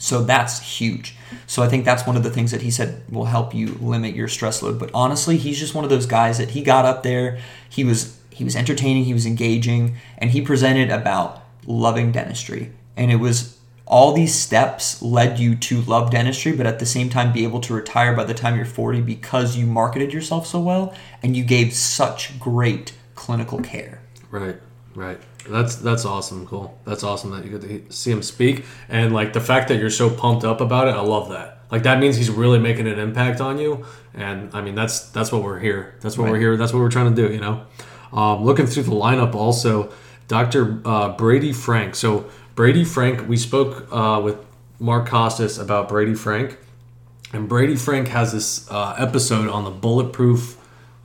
So 0.04 0.22
that's 0.22 0.60
huge. 0.60 1.16
So 1.46 1.62
I 1.62 1.68
think 1.68 1.86
that's 1.86 2.06
one 2.06 2.14
of 2.14 2.22
the 2.22 2.30
things 2.30 2.50
that 2.50 2.60
he 2.60 2.70
said 2.70 3.02
will 3.10 3.24
help 3.24 3.54
you 3.54 3.68
limit 3.80 4.14
your 4.14 4.28
stress 4.28 4.62
load. 4.62 4.78
But 4.78 4.90
honestly, 4.92 5.38
he's 5.38 5.58
just 5.58 5.74
one 5.74 5.82
of 5.82 5.88
those 5.88 6.04
guys 6.04 6.36
that 6.36 6.50
he 6.50 6.62
got 6.62 6.84
up 6.84 7.02
there, 7.02 7.38
he 7.70 7.84
was 7.84 8.18
he 8.28 8.44
was 8.44 8.54
entertaining, 8.54 9.04
he 9.04 9.14
was 9.14 9.24
engaging, 9.24 9.96
and 10.18 10.32
he 10.32 10.42
presented 10.42 10.90
about 10.90 11.42
loving 11.64 12.12
dentistry. 12.12 12.72
And 12.98 13.10
it 13.10 13.16
was 13.16 13.58
all 13.86 14.12
these 14.12 14.34
steps 14.34 15.00
led 15.00 15.38
you 15.38 15.56
to 15.56 15.80
love 15.80 16.10
dentistry, 16.10 16.52
but 16.52 16.66
at 16.66 16.80
the 16.80 16.86
same 16.86 17.08
time 17.08 17.32
be 17.32 17.44
able 17.44 17.62
to 17.62 17.72
retire 17.72 18.14
by 18.14 18.24
the 18.24 18.34
time 18.34 18.56
you're 18.56 18.66
40 18.66 19.00
because 19.00 19.56
you 19.56 19.64
marketed 19.64 20.12
yourself 20.12 20.46
so 20.46 20.60
well 20.60 20.94
and 21.22 21.34
you 21.34 21.44
gave 21.44 21.72
such 21.72 22.38
great 22.38 22.92
clinical 23.14 23.62
care. 23.62 24.02
Right, 24.30 24.56
right. 24.94 25.18
That's 25.48 25.76
that's 25.76 26.04
awesome. 26.04 26.46
Cool. 26.46 26.78
That's 26.84 27.02
awesome 27.02 27.30
that 27.32 27.44
you 27.44 27.58
get 27.58 27.88
to 27.88 27.92
see 27.92 28.10
him 28.10 28.22
speak, 28.22 28.64
and 28.88 29.12
like 29.12 29.32
the 29.32 29.40
fact 29.40 29.68
that 29.68 29.76
you're 29.76 29.90
so 29.90 30.10
pumped 30.10 30.44
up 30.44 30.60
about 30.60 30.88
it. 30.88 30.92
I 30.92 31.00
love 31.00 31.28
that. 31.30 31.60
Like 31.70 31.82
that 31.82 31.98
means 31.98 32.16
he's 32.16 32.30
really 32.30 32.58
making 32.58 32.86
an 32.86 32.98
impact 32.98 33.40
on 33.40 33.58
you, 33.58 33.84
and 34.14 34.50
I 34.54 34.60
mean 34.60 34.74
that's 34.74 35.10
that's 35.10 35.32
what 35.32 35.42
we're 35.42 35.58
here. 35.58 35.96
That's 36.00 36.16
what 36.16 36.30
we're 36.30 36.38
here. 36.38 36.56
That's 36.56 36.72
what 36.72 36.78
we're 36.80 36.90
trying 36.90 37.14
to 37.14 37.28
do. 37.28 37.32
You 37.32 37.40
know, 37.40 37.66
um, 38.12 38.44
looking 38.44 38.66
through 38.66 38.84
the 38.84 38.92
lineup 38.92 39.34
also, 39.34 39.92
Dr. 40.28 40.80
Uh, 40.84 41.10
Brady 41.16 41.52
Frank. 41.52 41.94
So 41.94 42.30
Brady 42.54 42.84
Frank, 42.84 43.28
we 43.28 43.36
spoke 43.36 43.88
uh, 43.92 44.20
with 44.22 44.38
Mark 44.78 45.08
Costes 45.08 45.58
about 45.58 45.88
Brady 45.88 46.14
Frank, 46.14 46.56
and 47.32 47.48
Brady 47.48 47.76
Frank 47.76 48.08
has 48.08 48.32
this 48.32 48.70
uh, 48.70 48.94
episode 48.98 49.48
on 49.48 49.64
the 49.64 49.70
Bulletproof 49.70 50.56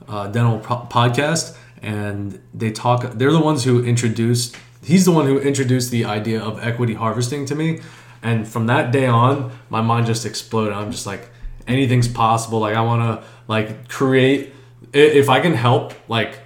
uh, 0.08 0.28
Dental 0.28 0.60
po- 0.60 0.86
podcast, 0.90 1.56
and 1.82 2.40
they 2.52 2.70
talk. 2.70 3.12
They're 3.12 3.32
the 3.32 3.40
ones 3.40 3.64
who 3.64 3.84
introduced. 3.84 4.56
He's 4.82 5.04
the 5.04 5.10
one 5.10 5.26
who 5.26 5.38
introduced 5.38 5.90
the 5.90 6.04
idea 6.04 6.40
of 6.40 6.62
equity 6.62 6.94
harvesting 6.94 7.44
to 7.46 7.54
me, 7.54 7.80
and 8.22 8.46
from 8.46 8.66
that 8.66 8.92
day 8.92 9.06
on, 9.06 9.52
my 9.68 9.80
mind 9.80 10.06
just 10.06 10.26
exploded. 10.26 10.72
I'm 10.72 10.90
just 10.90 11.06
like, 11.06 11.30
anything's 11.66 12.08
possible. 12.08 12.60
Like 12.60 12.76
I 12.76 12.82
want 12.82 13.02
to 13.02 13.26
like 13.48 13.88
create. 13.88 14.54
If 14.92 15.28
I 15.28 15.40
can 15.40 15.54
help, 15.54 15.94
like 16.08 16.40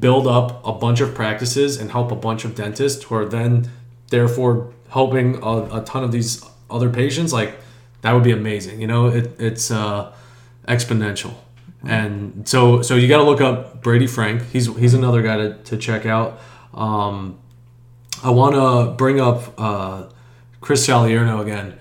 build 0.00 0.26
up 0.26 0.66
a 0.66 0.72
bunch 0.72 1.00
of 1.00 1.14
practices 1.14 1.76
and 1.76 1.90
help 1.90 2.10
a 2.10 2.16
bunch 2.16 2.44
of 2.44 2.54
dentists 2.54 3.04
who 3.04 3.14
are 3.14 3.24
then 3.24 3.70
therefore 4.10 4.72
helping 4.90 5.36
a, 5.42 5.80
a 5.80 5.84
ton 5.84 6.02
of 6.02 6.12
these 6.12 6.44
other 6.70 6.90
patients 6.90 7.32
like 7.32 7.56
that 8.02 8.12
would 8.12 8.24
be 8.24 8.32
amazing 8.32 8.80
you 8.80 8.86
know 8.86 9.06
it, 9.06 9.38
it's 9.38 9.70
uh, 9.70 10.12
exponential 10.66 11.34
and 11.84 12.48
so 12.48 12.82
so 12.82 12.94
you 12.96 13.08
got 13.08 13.18
to 13.18 13.24
look 13.24 13.40
up 13.40 13.82
brady 13.82 14.06
frank. 14.06 14.42
He's 14.50 14.66
he's 14.76 14.94
another 14.94 15.22
guy 15.22 15.36
to, 15.36 15.54
to 15.64 15.76
check 15.76 16.06
out. 16.06 16.38
Um, 16.74 17.38
i 18.24 18.30
want 18.30 18.54
to 18.54 18.92
bring 18.96 19.20
up 19.20 19.52
uh, 19.58 20.04
chris 20.60 20.86
salierno 20.86 21.40
again. 21.40 21.78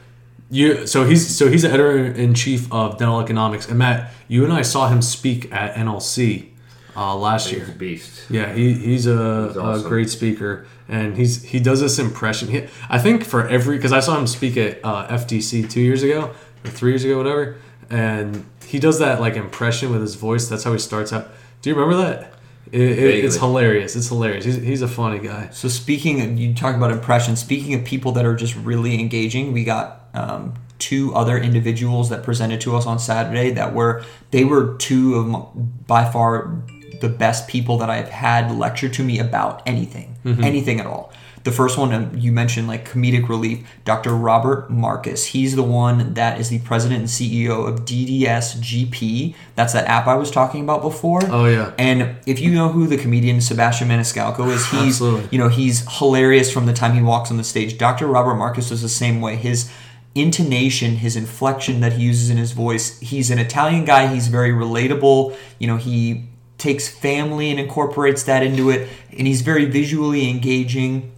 You 0.50 0.86
so 0.86 1.06
he's 1.06 1.36
so 1.36 1.50
he's 1.50 1.64
the 1.64 1.70
editor 1.70 2.06
in 2.06 2.34
chief 2.34 2.72
of 2.72 2.98
dental 2.98 3.20
economics. 3.20 3.68
And 3.68 3.80
matt 3.80 4.12
you 4.28 4.44
and 4.44 4.54
i 4.54 4.62
saw 4.62 4.88
him 4.88 5.02
speak 5.02 5.52
at 5.52 5.76
nlc 5.76 6.50
uh, 6.96 7.16
last 7.16 7.50
He's 7.50 7.58
year. 7.60 7.68
a 7.68 7.72
beast. 7.72 8.24
yeah, 8.30 8.54
he, 8.54 8.74
he's 8.74 9.06
a, 9.06 9.48
He's 9.48 9.58
a 9.58 9.84
great 9.86 10.10
speaker, 10.10 10.66
and 10.88 11.18
he's 11.18 11.44
he 11.44 11.60
does 11.60 11.82
this 11.82 12.00
impression. 12.00 12.48
He, 12.48 12.68
I 12.90 13.00
think 13.00 13.26
for 13.26 13.46
every 13.50 13.76
because 13.76 13.92
I 13.92 14.00
saw 14.00 14.18
him 14.18 14.28
speak 14.28 14.56
at 14.56 14.80
uh, 14.82 15.06
FTC 15.10 15.70
two 15.70 15.82
years 15.82 16.04
ago 16.04 16.32
or 16.64 16.70
three 16.70 16.92
years 16.92 17.04
ago, 17.04 17.18
whatever, 17.18 17.58
and 17.90 18.46
he 18.66 18.80
does 18.80 19.00
that 19.00 19.20
like 19.20 19.36
impression 19.36 19.92
with 19.92 20.02
his 20.02 20.16
voice. 20.16 20.48
That's 20.48 20.64
how 20.64 20.74
he 20.74 20.80
starts 20.80 21.14
out. 21.14 21.30
Do 21.62 21.70
you 21.70 21.76
remember 21.76 21.98
that? 22.04 22.34
It, 22.72 22.82
it, 22.82 23.26
it's 23.26 23.38
hilarious. 23.38 23.96
It's 23.96 24.08
hilarious. 24.08 24.44
He's, 24.44 24.56
he's 24.56 24.82
a 24.82 24.88
funny 24.88 25.20
guy. 25.20 25.50
So 25.52 25.68
speaking, 25.68 26.22
of, 26.22 26.38
you 26.38 26.54
talk 26.54 26.76
about 26.76 26.92
impressions. 26.92 27.40
Speaking 27.40 27.74
of 27.76 27.86
people 27.86 28.12
that 28.14 28.26
are 28.26 28.36
just 28.36 28.56
really 28.56 29.00
engaging, 29.00 29.54
we 29.54 29.64
got 29.64 30.10
um, 30.14 30.56
two 30.80 31.14
other 31.14 31.38
individuals 31.38 32.10
that 32.10 32.24
presented 32.24 32.60
to 32.62 32.76
us 32.76 32.86
on 32.86 33.00
Saturday 33.00 33.52
that 33.52 33.74
were 33.74 34.04
they 34.32 34.44
were 34.44 34.76
two 34.78 35.16
of 35.16 35.28
my, 35.28 35.40
by 35.88 36.12
far 36.12 36.60
the 37.02 37.10
best 37.10 37.48
people 37.48 37.78
that 37.78 37.90
I've 37.90 38.10
had 38.10 38.52
lecture 38.52 38.90
to 38.90 39.04
me 39.04 39.20
about 39.20 39.62
anything, 39.66 40.16
anything 40.44 40.80
at 40.80 40.88
all. 40.88 41.14
The 41.46 41.52
first 41.52 41.78
one 41.78 41.94
um, 41.94 42.12
you 42.18 42.32
mentioned, 42.32 42.68
like 42.68 42.90
comedic 42.90 43.30
relief, 43.30 43.68
Dr. 43.86 44.16
Robert 44.16 44.72
Marcus. 44.72 45.28
He's 45.28 45.56
the 45.56 45.64
one 45.64 46.16
that 46.16 46.40
is 46.40 46.50
the 46.50 46.58
president 46.60 47.02
and 47.02 47.08
CEO 47.08 47.68
of 47.68 47.86
DDS 47.86 48.58
GP. 48.58 49.36
That's 49.54 49.72
that 49.74 49.88
app 49.88 50.08
I 50.08 50.16
was 50.16 50.32
talking 50.32 50.64
about 50.64 50.82
before. 50.82 51.22
Oh 51.28 51.46
yeah, 51.46 51.72
And 51.78 52.16
if 52.26 52.40
you 52.40 52.52
know 52.52 52.70
who 52.70 52.88
the 52.88 52.98
comedian 52.98 53.42
Sebastian 53.42 53.90
Maniscalco 53.90 54.48
is, 54.52 54.66
he's 54.72 54.96
Absolutely. 54.96 55.30
you 55.32 55.38
know 55.38 55.48
he's 55.48 55.86
hilarious 56.00 56.52
from 56.52 56.66
the 56.66 56.74
time 56.74 56.94
he 56.94 57.04
walks 57.04 57.30
on 57.30 57.38
the 57.38 57.44
stage. 57.44 57.78
Dr. 57.78 58.08
Robert 58.08 58.36
Marcus 58.36 58.72
was 58.72 58.82
the 58.82 58.90
same 58.90 59.22
way. 59.22 59.36
His 59.36 59.72
intonation, 60.16 60.96
his 60.96 61.16
inflection 61.16 61.82
that 61.82 61.94
he 61.94 62.04
uses 62.06 62.32
in 62.32 62.38
his 62.38 62.54
voice. 62.54 63.00
He's 63.02 63.30
an 63.30 63.38
Italian 63.38 63.86
guy. 63.86 64.08
He's 64.08 64.30
very 64.30 64.50
relatable. 64.50 65.38
You 65.60 65.68
know, 65.68 65.78
he 65.78 66.30
takes 66.58 66.88
family 66.88 67.52
and 67.52 67.60
incorporates 67.60 68.24
that 68.24 68.42
into 68.42 68.70
it, 68.70 68.90
and 69.12 69.28
he's 69.28 69.42
very 69.42 69.66
visually 69.66 70.30
engaging, 70.30 71.12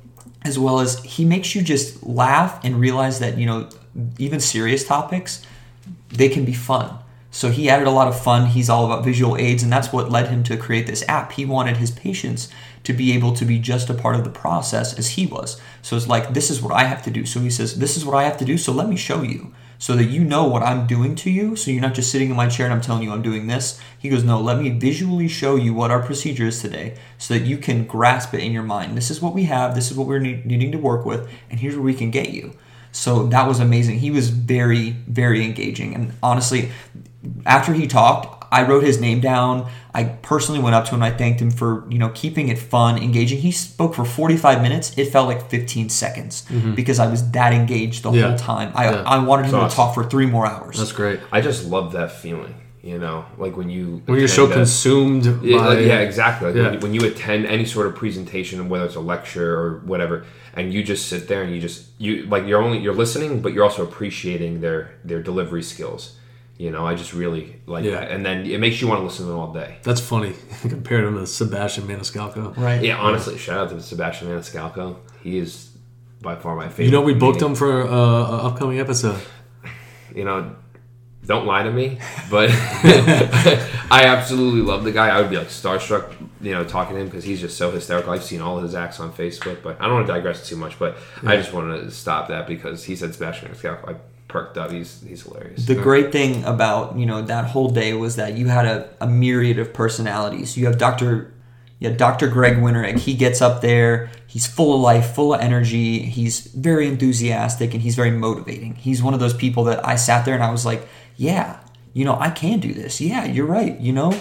as 0.44 0.58
well 0.58 0.79
as 0.79 1.03
he 1.03 1.25
makes 1.25 1.56
you 1.56 1.62
just 1.62 2.03
laugh 2.03 2.63
and 2.63 2.79
realize 2.79 3.20
that 3.20 3.38
you 3.38 3.46
know 3.46 3.70
even 4.17 4.39
serious 4.39 4.86
topics 4.86 5.46
they 6.10 6.29
can 6.29 6.46
be 6.46 6.53
fun. 6.53 6.98
So 7.32 7.50
he 7.50 7.70
added 7.70 7.88
a 7.88 7.91
lot 7.91 8.08
of 8.08 8.20
fun. 8.20 8.48
He's 8.48 8.70
all 8.70 8.86
about 8.86 9.03
visual 9.03 9.38
aids, 9.38 9.62
and 9.62 9.72
that's 9.72 9.91
what 9.91 10.10
led 10.10 10.29
him 10.29 10.44
to 10.46 10.58
create 10.58 10.88
this 10.88 11.03
app. 11.08 11.34
He 11.34 11.46
wanted 11.46 11.77
his 11.77 11.91
patients 11.91 12.50
to 12.84 12.94
be 12.94 13.12
able 13.12 13.34
to 13.34 13.46
be 13.46 13.60
just 13.60 13.89
a 13.89 13.94
part 13.94 14.15
of 14.15 14.24
the 14.24 14.29
process 14.29 14.98
as 14.98 15.10
he 15.12 15.27
was. 15.27 15.62
So 15.82 15.96
it's 15.96 16.08
like, 16.08 16.34
this 16.34 16.50
is 16.50 16.62
what 16.62 16.74
I 16.74 16.86
have 16.86 17.03
to 17.03 17.12
do. 17.12 17.25
So 17.25 17.39
he 17.41 17.50
says, 17.50 17.79
This 17.79 17.98
is 17.98 18.06
what 18.06 18.15
I 18.15 18.24
have 18.24 18.38
to 18.38 18.46
do. 18.46 18.58
So 18.58 18.72
let 18.72 18.88
me 18.88 18.96
show 18.96 19.22
you 19.22 19.53
so 19.80 19.96
that 19.96 20.06
you 20.06 20.24
know 20.24 20.46
what 20.48 20.64
I'm 20.64 20.88
doing 20.88 21.16
to 21.16 21.30
you. 21.30 21.56
So 21.56 21.72
you're 21.72 21.82
not 21.82 21.94
just 21.94 22.12
sitting 22.12 22.30
in 22.30 22.36
my 22.36 22.48
chair 22.48 22.66
and 22.66 22.74
I'm 22.74 22.82
telling 22.82 23.04
you 23.04 23.12
I'm 23.12 23.22
doing 23.22 23.48
this. 23.48 23.80
He 23.98 24.10
goes, 24.10 24.24
No, 24.24 24.40
let 24.40 24.60
me 24.60 24.70
visually 24.70 25.28
show 25.28 25.56
you 25.56 25.74
what 25.74 25.92
our 25.92 26.02
procedure 26.02 26.48
is 26.48 26.62
today 26.62 26.98
so 27.18 27.34
that 27.34 27.46
you 27.46 27.58
can 27.58 27.86
grasp 27.86 28.34
it 28.34 28.42
in 28.42 28.52
your 28.52 28.64
mind. 28.64 28.98
This 28.98 29.12
is 29.12 29.22
what 29.22 29.34
we 29.34 29.44
have, 29.44 29.76
this 29.76 29.92
is 29.92 29.98
what 29.98 30.08
we're 30.08 30.20
need- 30.20 30.46
needing 30.46 30.72
to 30.72 30.78
work 30.78 31.06
with, 31.06 31.30
and 31.50 31.60
here's 31.60 31.76
where 31.76 31.84
we 31.84 31.94
can 31.94 32.12
get 32.12 32.30
you. 32.30 32.54
So 32.92 33.28
that 33.28 33.48
was 33.48 33.60
amazing. 33.60 34.00
He 34.00 34.12
was 34.12 34.30
very, 34.30 34.92
very 35.08 35.44
engaging. 35.44 35.94
And 35.94 36.14
honestly, 36.24 36.72
after 37.46 37.74
he 37.74 37.86
talked, 37.86 38.37
I 38.51 38.63
wrote 38.68 38.84
his 38.84 39.00
name 39.01 39.20
down. 39.20 39.70
I 39.94 40.04
personally 40.06 40.62
went 40.62 40.75
up 40.75 40.86
to 40.86 40.96
him. 40.96 41.04
I 41.04 41.12
thanked 41.12 41.39
him 41.42 41.51
for 41.51 41.86
you 41.89 41.98
know 41.98 42.10
keeping 42.10 42.48
it 42.50 42.58
fun, 42.58 42.98
engaging. 42.98 43.39
He 43.39 43.51
spoke 43.51 43.94
for 43.96 44.06
45 44.06 44.62
minutes. 44.62 44.98
It 44.98 45.06
felt 45.12 45.27
like 45.27 45.50
15 45.50 45.89
seconds 45.89 46.46
because 46.75 47.00
I 47.00 47.08
was 47.08 47.30
that 47.32 47.54
engaged 47.54 48.04
the 48.04 48.10
Mm-hmm. 48.10 48.18
Yeah. 48.20 48.27
whole 48.30 48.38
time. 48.38 48.72
I, 48.75 48.86
Yeah. 48.92 49.04
I 49.06 49.18
wanted 49.20 49.46
him 49.48 49.51
That's 49.54 49.74
to 49.74 49.75
talk 49.77 49.94
for 49.96 50.04
three 50.04 50.25
more 50.25 50.46
hours. 50.46 50.77
that's 50.77 50.92
great. 50.92 51.20
I 51.32 51.42
just 51.42 51.66
love 51.66 51.92
that 51.94 52.12
feeling. 52.12 52.54
You 52.84 53.00
know, 53.00 53.25
like 53.38 53.58
when 53.58 53.70
you 53.70 54.01
When 54.06 54.18
you're 54.18 54.30
so 54.30 54.46
a- 54.50 54.54
consumed 54.54 55.25
Yeah, 55.44 55.58
by 55.58 55.66
like, 55.75 55.80
yeah, 55.86 56.00
exactly. 56.00 56.48
Like 56.48 56.56
Yeah. 56.56 56.63
When, 56.63 56.74
you, 56.74 56.80
when 56.80 56.94
you 56.94 57.04
attend 57.06 57.46
any 57.46 57.66
sort 57.66 57.88
of 57.88 57.96
presentation, 57.96 58.70
whether 58.70 58.86
it's 58.86 58.96
a 58.96 59.01
lecture 59.01 59.60
or 59.60 59.80
whatever, 59.80 60.25
and 60.56 60.72
you 60.74 60.84
just 60.84 61.08
sit 61.10 61.27
there 61.27 61.42
and 61.44 61.54
you 61.54 61.60
just 61.60 61.86
you 61.98 62.24
like 62.27 62.46
you're 62.48 62.62
only 62.63 62.77
you're 62.80 62.94
listening, 62.96 63.42
but 63.42 63.51
you're 63.51 63.66
also 63.66 63.84
appreciating 63.84 64.62
their 64.62 64.92
their 65.04 65.22
delivery 65.22 65.63
skills. 65.63 66.13
You 66.58 66.72
know, 66.72 66.88
I 66.88 66.96
just 66.96 67.14
really 67.14 67.62
like 67.68 67.86
Yeah. 67.86 67.92
that, 68.00 68.12
and 68.12 68.26
then 68.26 68.46
it 68.46 68.60
makes 68.60 68.82
you 68.82 68.88
want 68.88 69.00
to 69.02 69.06
listen 69.06 69.26
to 69.26 69.32
them 69.32 69.40
all 69.40 69.54
day. 69.54 69.78
That's 69.84 70.02
funny 70.02 70.34
compared 70.62 71.04
him 71.06 71.16
to 71.16 71.28
Sebastian 71.28 71.84
Maniscalco. 71.88 72.58
right. 72.58 72.82
Yeah, 72.84 72.98
honestly, 72.98 73.38
shout 73.38 73.58
out 73.60 73.70
to 73.70 73.82
Sebastian 73.82 74.28
Maniscalco. 74.30 74.98
He 75.22 75.38
is 75.38 75.70
by 76.22 76.36
far 76.36 76.56
my 76.56 76.68
favorite. 76.68 76.86
You 76.86 76.92
know, 76.92 77.02
we 77.02 77.14
booked 77.14 77.40
comedian. 77.40 77.52
him 77.52 77.56
for 77.56 77.82
uh, 77.88 78.40
an 78.40 78.46
upcoming 78.48 78.80
episode. 78.80 79.22
you 80.16 80.26
know, 80.26 80.56
don't 81.26 81.46
lie 81.46 81.62
to 81.62 81.72
me, 81.72 82.00
but 82.32 82.50
I 83.92 84.04
absolutely 84.06 84.62
love 84.62 84.84
the 84.84 84.92
guy. 84.92 85.10
I 85.10 85.22
would 85.22 85.30
be 85.30 85.38
like 85.38 85.48
starstruck, 85.50 86.12
you 86.42 86.52
know, 86.54 86.64
talking 86.64 86.96
to 86.96 87.02
him 87.02 87.08
because 87.08 87.24
he's 87.24 87.40
just 87.42 87.58
so 87.58 87.70
hysterical. 87.72 88.12
I've 88.14 88.24
seen 88.24 88.42
all 88.42 88.58
of 88.58 88.64
his 88.64 88.74
acts 88.76 89.00
on 89.00 89.14
Facebook, 89.14 89.62
but 89.62 89.80
I 89.80 89.86
don't 89.86 89.94
want 89.96 90.08
to 90.08 90.14
digress 90.14 90.48
too 90.48 90.56
much. 90.56 90.80
But 90.80 90.98
I 91.24 91.36
just 91.38 91.54
want 91.54 91.72
to 91.84 91.92
stop 91.92 92.30
that 92.30 92.48
because 92.48 92.84
he 92.86 92.96
said 92.96 93.14
Sebastian 93.14 93.50
Maniscalco. 93.52 93.90
I 93.90 93.96
perked 94.28 94.58
up. 94.58 94.72
He's 94.72 95.02
he's 95.02 95.24
hilarious. 95.24 95.66
The 95.66 95.76
great 95.76 96.12
thing 96.12 96.44
about 96.44 96.98
you 96.98 97.06
know 97.06 97.22
that 97.22 97.46
whole 97.46 97.70
day 97.70 97.94
was 97.94 98.16
that 98.16 98.38
you 98.38 98.48
had 98.48 98.66
a, 98.66 98.90
a 99.02 99.08
myriad 99.08 99.60
of 99.60 99.74
personalities. 99.74 100.58
You 100.58 100.66
have 100.66 100.78
Dr. 100.78 101.34
Yeah, 101.80 101.92
Dr. 101.92 102.28
Greg 102.28 102.56
Winteregg. 102.58 103.00
He 103.00 103.14
gets 103.14 103.42
up 103.42 103.62
there. 103.62 104.10
He's 104.26 104.48
full 104.48 104.74
of 104.74 104.82
life, 104.82 105.14
full 105.14 105.36
of 105.36 105.42
energy. 105.42 106.00
He's 106.00 106.40
very 106.48 106.88
enthusiastic 106.88 107.74
and 107.74 107.84
he's 107.84 107.96
very 107.96 108.10
motivating. 108.10 108.76
He's 108.76 109.04
one 109.04 109.14
of 109.14 109.20
those 109.20 109.36
people 109.36 109.64
that 109.66 109.86
I 109.86 109.96
sat 109.96 110.26
there 110.26 110.34
and 110.34 110.44
I 110.44 110.50
was 110.50 110.66
like, 110.66 110.88
yeah, 111.18 111.60
you 111.94 112.04
know, 112.04 112.18
I 112.20 112.32
can 112.32 112.60
do 112.60 112.74
this. 112.74 113.00
Yeah, 113.00 113.26
you're 113.26 113.46
right. 113.46 113.80
You 113.80 113.94
know, 113.94 114.20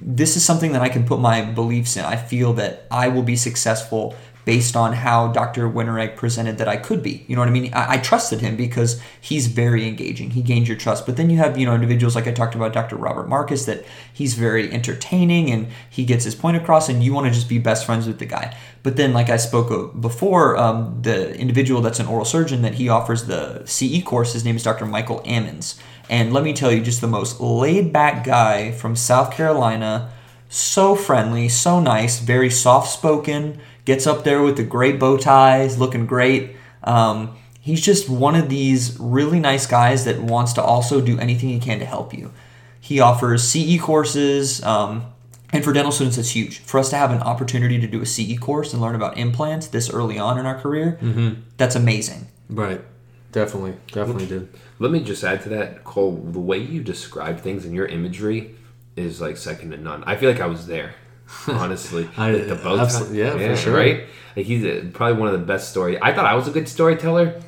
this 0.00 0.36
is 0.36 0.44
something 0.44 0.72
that 0.72 0.82
I 0.82 0.90
can 0.90 1.06
put 1.06 1.18
my 1.18 1.42
beliefs 1.42 1.96
in. 1.96 2.04
I 2.04 2.16
feel 2.16 2.52
that 2.54 2.86
I 2.90 3.08
will 3.08 3.22
be 3.22 3.36
successful 3.36 4.14
based 4.48 4.76
on 4.76 4.94
how 4.94 5.26
Dr. 5.26 5.68
Winteregg 5.68 6.16
presented 6.16 6.56
that 6.56 6.66
I 6.66 6.78
could 6.78 7.02
be. 7.02 7.22
You 7.28 7.36
know 7.36 7.42
what 7.42 7.50
I 7.50 7.52
mean? 7.52 7.70
I, 7.74 7.92
I 7.92 7.98
trusted 7.98 8.40
him 8.40 8.56
because 8.56 8.98
he's 9.20 9.46
very 9.46 9.86
engaging. 9.86 10.30
He 10.30 10.40
gains 10.40 10.66
your 10.66 10.76
trust. 10.78 11.04
But 11.04 11.18
then 11.18 11.28
you 11.28 11.36
have, 11.36 11.58
you 11.58 11.66
know, 11.66 11.74
individuals 11.74 12.14
like 12.14 12.26
I 12.26 12.32
talked 12.32 12.54
about 12.54 12.72
Dr. 12.72 12.96
Robert 12.96 13.28
Marcus 13.28 13.66
that 13.66 13.84
he's 14.10 14.32
very 14.32 14.72
entertaining 14.72 15.50
and 15.50 15.68
he 15.90 16.06
gets 16.06 16.24
his 16.24 16.34
point 16.34 16.56
across 16.56 16.88
and 16.88 17.04
you 17.04 17.12
want 17.12 17.26
to 17.26 17.30
just 17.30 17.46
be 17.46 17.58
best 17.58 17.84
friends 17.84 18.06
with 18.06 18.20
the 18.20 18.24
guy. 18.24 18.56
But 18.82 18.96
then, 18.96 19.12
like 19.12 19.28
I 19.28 19.36
spoke 19.36 20.00
before, 20.00 20.56
um, 20.56 21.02
the 21.02 21.34
individual 21.34 21.82
that's 21.82 22.00
an 22.00 22.06
oral 22.06 22.24
surgeon 22.24 22.62
that 22.62 22.76
he 22.76 22.88
offers 22.88 23.26
the 23.26 23.66
CE 23.66 24.02
course, 24.02 24.32
his 24.32 24.46
name 24.46 24.56
is 24.56 24.62
Dr. 24.62 24.86
Michael 24.86 25.20
Ammons. 25.26 25.78
And 26.08 26.32
let 26.32 26.42
me 26.42 26.54
tell 26.54 26.72
you, 26.72 26.80
just 26.80 27.02
the 27.02 27.06
most 27.06 27.38
laid 27.38 27.92
back 27.92 28.24
guy 28.24 28.72
from 28.72 28.96
South 28.96 29.30
Carolina 29.30 30.10
so 30.48 30.96
friendly, 30.96 31.50
so 31.50 31.80
nice, 31.80 32.18
very 32.18 32.48
soft 32.48 32.90
spoken, 32.90 33.60
gets 33.88 34.06
up 34.06 34.22
there 34.22 34.42
with 34.42 34.58
the 34.58 34.62
great 34.62 35.00
bow 35.00 35.16
ties, 35.16 35.78
looking 35.78 36.04
great. 36.04 36.54
Um, 36.84 37.34
he's 37.58 37.80
just 37.80 38.06
one 38.06 38.34
of 38.34 38.50
these 38.50 38.94
really 39.00 39.40
nice 39.40 39.66
guys 39.66 40.04
that 40.04 40.20
wants 40.20 40.52
to 40.52 40.62
also 40.62 41.00
do 41.00 41.18
anything 41.18 41.48
he 41.48 41.58
can 41.58 41.78
to 41.78 41.86
help 41.86 42.12
you. 42.12 42.30
He 42.78 43.00
offers 43.00 43.42
CE 43.42 43.80
courses, 43.80 44.62
um, 44.62 45.06
and 45.54 45.64
for 45.64 45.72
dental 45.72 45.90
students, 45.90 46.18
it's 46.18 46.32
huge. 46.32 46.58
For 46.58 46.78
us 46.78 46.90
to 46.90 46.96
have 46.96 47.10
an 47.10 47.22
opportunity 47.22 47.80
to 47.80 47.86
do 47.86 48.02
a 48.02 48.06
CE 48.06 48.38
course 48.38 48.74
and 48.74 48.82
learn 48.82 48.94
about 48.94 49.16
implants 49.16 49.68
this 49.68 49.88
early 49.88 50.18
on 50.18 50.38
in 50.38 50.44
our 50.44 50.60
career, 50.60 50.98
that's 51.56 51.74
amazing. 51.74 52.28
Right. 52.50 52.82
Definitely. 53.32 53.74
Definitely 53.90 54.26
did. 54.26 54.48
Let 54.78 54.90
me 54.90 55.00
just 55.00 55.24
add 55.24 55.42
to 55.44 55.48
that, 55.48 55.82
Cole. 55.84 56.12
The 56.30 56.38
way 56.40 56.58
you 56.58 56.82
describe 56.82 57.40
things 57.40 57.64
and 57.64 57.74
your 57.74 57.86
imagery 57.86 58.54
is 58.96 59.22
like 59.22 59.38
second 59.38 59.70
to 59.70 59.78
none. 59.78 60.04
I 60.04 60.16
feel 60.16 60.30
like 60.30 60.42
I 60.42 60.46
was 60.46 60.66
there, 60.66 60.94
honestly. 61.48 62.08
I- 62.16 62.32
the, 62.32 62.38
the 62.38 62.54
abso- 62.56 63.14
yeah, 63.14 63.32
for 63.32 63.56
sure. 63.56 63.74
Right? 63.76 64.04
Like 64.36 64.46
he's 64.46 64.64
a, 64.64 64.82
probably 64.92 65.18
one 65.18 65.28
of 65.34 65.38
the 65.40 65.46
best 65.46 65.70
story. 65.70 66.00
I 66.00 66.12
thought 66.14 66.26
I 66.26 66.34
was 66.34 66.46
a 66.48 66.50
good 66.50 66.68
storyteller. 66.68 67.40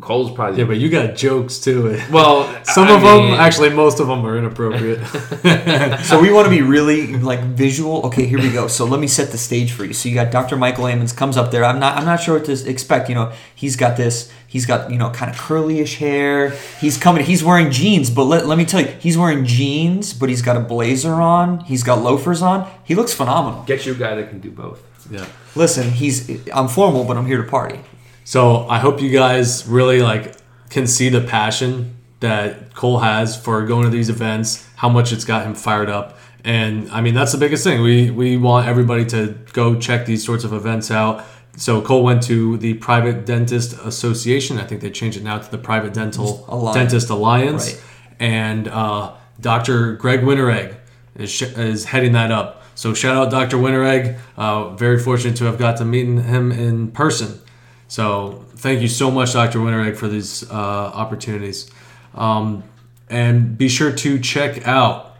Cole's 0.00 0.30
probably 0.30 0.58
Yeah, 0.58 0.66
but 0.66 0.76
you 0.76 0.90
got 0.90 1.16
jokes 1.16 1.58
too. 1.58 1.98
well. 2.10 2.44
Some 2.64 2.88
I 2.88 2.94
of 2.96 3.02
mean, 3.02 3.30
them, 3.30 3.40
actually, 3.40 3.70
most 3.70 3.98
of 3.98 4.06
them 4.08 4.24
are 4.26 4.36
inappropriate. 4.36 5.00
so 6.04 6.20
we 6.20 6.30
want 6.30 6.44
to 6.46 6.50
be 6.50 6.60
really 6.62 7.16
like 7.16 7.40
visual. 7.40 8.04
Okay, 8.06 8.26
here 8.26 8.38
we 8.38 8.50
go. 8.52 8.68
So 8.68 8.84
let 8.84 9.00
me 9.00 9.06
set 9.06 9.30
the 9.30 9.38
stage 9.38 9.72
for 9.72 9.84
you. 9.84 9.94
So 9.94 10.08
you 10.10 10.14
got 10.14 10.30
Dr. 10.30 10.56
Michael 10.56 10.86
Amons 10.86 11.12
comes 11.14 11.36
up 11.38 11.50
there. 11.50 11.64
I'm 11.64 11.78
not 11.80 11.96
I'm 11.96 12.04
not 12.04 12.20
sure 12.20 12.36
what 12.38 12.44
to 12.46 12.68
expect. 12.68 13.08
You 13.08 13.14
know, 13.14 13.32
he's 13.54 13.74
got 13.76 13.96
this. 13.96 14.30
He's 14.46 14.66
got 14.66 14.90
you 14.90 14.98
know 14.98 15.10
kind 15.10 15.30
of 15.30 15.38
curlyish 15.38 15.96
hair. 15.96 16.50
He's 16.80 16.98
coming. 16.98 17.24
He's 17.24 17.42
wearing 17.42 17.70
jeans, 17.70 18.10
but 18.10 18.24
let, 18.24 18.46
let 18.46 18.58
me 18.58 18.64
tell 18.66 18.80
you, 18.82 18.88
he's 19.00 19.16
wearing 19.16 19.44
jeans, 19.46 20.12
but 20.12 20.28
he's 20.28 20.42
got 20.42 20.56
a 20.56 20.60
blazer 20.60 21.14
on. 21.14 21.60
He's 21.60 21.82
got 21.82 22.02
loafers 22.02 22.42
on. 22.42 22.70
He 22.84 22.94
looks 22.94 23.14
phenomenal. 23.14 23.62
Get 23.64 23.86
you 23.86 23.92
a 23.92 23.96
guy 23.96 24.14
that 24.14 24.28
can 24.28 24.40
do 24.40 24.50
both. 24.50 24.82
yeah. 25.10 25.26
Listen, 25.54 25.90
he's 25.90 26.28
I'm 26.50 26.68
formal, 26.68 27.04
but 27.04 27.16
I'm 27.16 27.26
here 27.26 27.42
to 27.42 27.48
party. 27.48 27.80
So 28.26 28.66
I 28.68 28.80
hope 28.80 29.00
you 29.00 29.10
guys 29.10 29.68
really 29.68 30.02
like 30.02 30.34
can 30.68 30.88
see 30.88 31.08
the 31.10 31.20
passion 31.20 31.96
that 32.18 32.74
Cole 32.74 32.98
has 32.98 33.40
for 33.40 33.64
going 33.64 33.84
to 33.84 33.88
these 33.88 34.10
events, 34.10 34.66
how 34.74 34.88
much 34.88 35.12
it's 35.12 35.24
got 35.24 35.46
him 35.46 35.54
fired 35.54 35.88
up. 35.88 36.18
And 36.42 36.90
I 36.90 37.02
mean 37.02 37.14
that's 37.14 37.30
the 37.30 37.38
biggest 37.38 37.62
thing. 37.62 37.82
We 37.82 38.10
we 38.10 38.36
want 38.36 38.66
everybody 38.66 39.04
to 39.06 39.38
go 39.52 39.78
check 39.78 40.06
these 40.06 40.26
sorts 40.26 40.42
of 40.42 40.52
events 40.52 40.90
out. 40.90 41.24
So 41.56 41.80
Cole 41.80 42.02
went 42.02 42.20
to 42.24 42.56
the 42.56 42.74
Private 42.74 43.26
Dentist 43.26 43.74
Association. 43.84 44.58
I 44.58 44.64
think 44.64 44.80
they 44.80 44.90
changed 44.90 45.16
it 45.16 45.22
now 45.22 45.38
to 45.38 45.48
the 45.48 45.58
Private 45.58 45.94
Dental 45.94 46.44
Alliance. 46.48 46.76
Dentist 46.76 47.10
Alliance. 47.10 47.74
Right. 47.74 47.82
And 48.18 48.66
uh, 48.66 49.14
Dr. 49.40 49.92
Greg 49.94 50.22
Winteregg 50.22 50.74
is, 51.14 51.30
sh- 51.30 51.42
is 51.56 51.84
heading 51.84 52.12
that 52.12 52.32
up. 52.32 52.64
So 52.74 52.92
shout 52.92 53.16
out 53.16 53.30
Dr. 53.30 53.56
Winteregg. 53.56 54.18
Uh, 54.36 54.70
very 54.70 54.98
fortunate 54.98 55.36
to 55.36 55.44
have 55.44 55.58
got 55.58 55.76
to 55.76 55.84
meet 55.84 56.06
him 56.06 56.50
in 56.50 56.90
person. 56.90 57.40
So 57.88 58.44
thank 58.56 58.80
you 58.80 58.88
so 58.88 59.10
much, 59.10 59.32
Dr. 59.32 59.60
Winteregg, 59.60 59.96
for 59.96 60.08
these 60.08 60.48
uh, 60.50 60.54
opportunities. 60.54 61.70
Um, 62.14 62.64
and 63.08 63.56
be 63.56 63.68
sure 63.68 63.92
to 63.92 64.18
check 64.18 64.66
out 64.66 65.16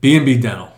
B&B 0.00 0.38
Dental. 0.38 0.72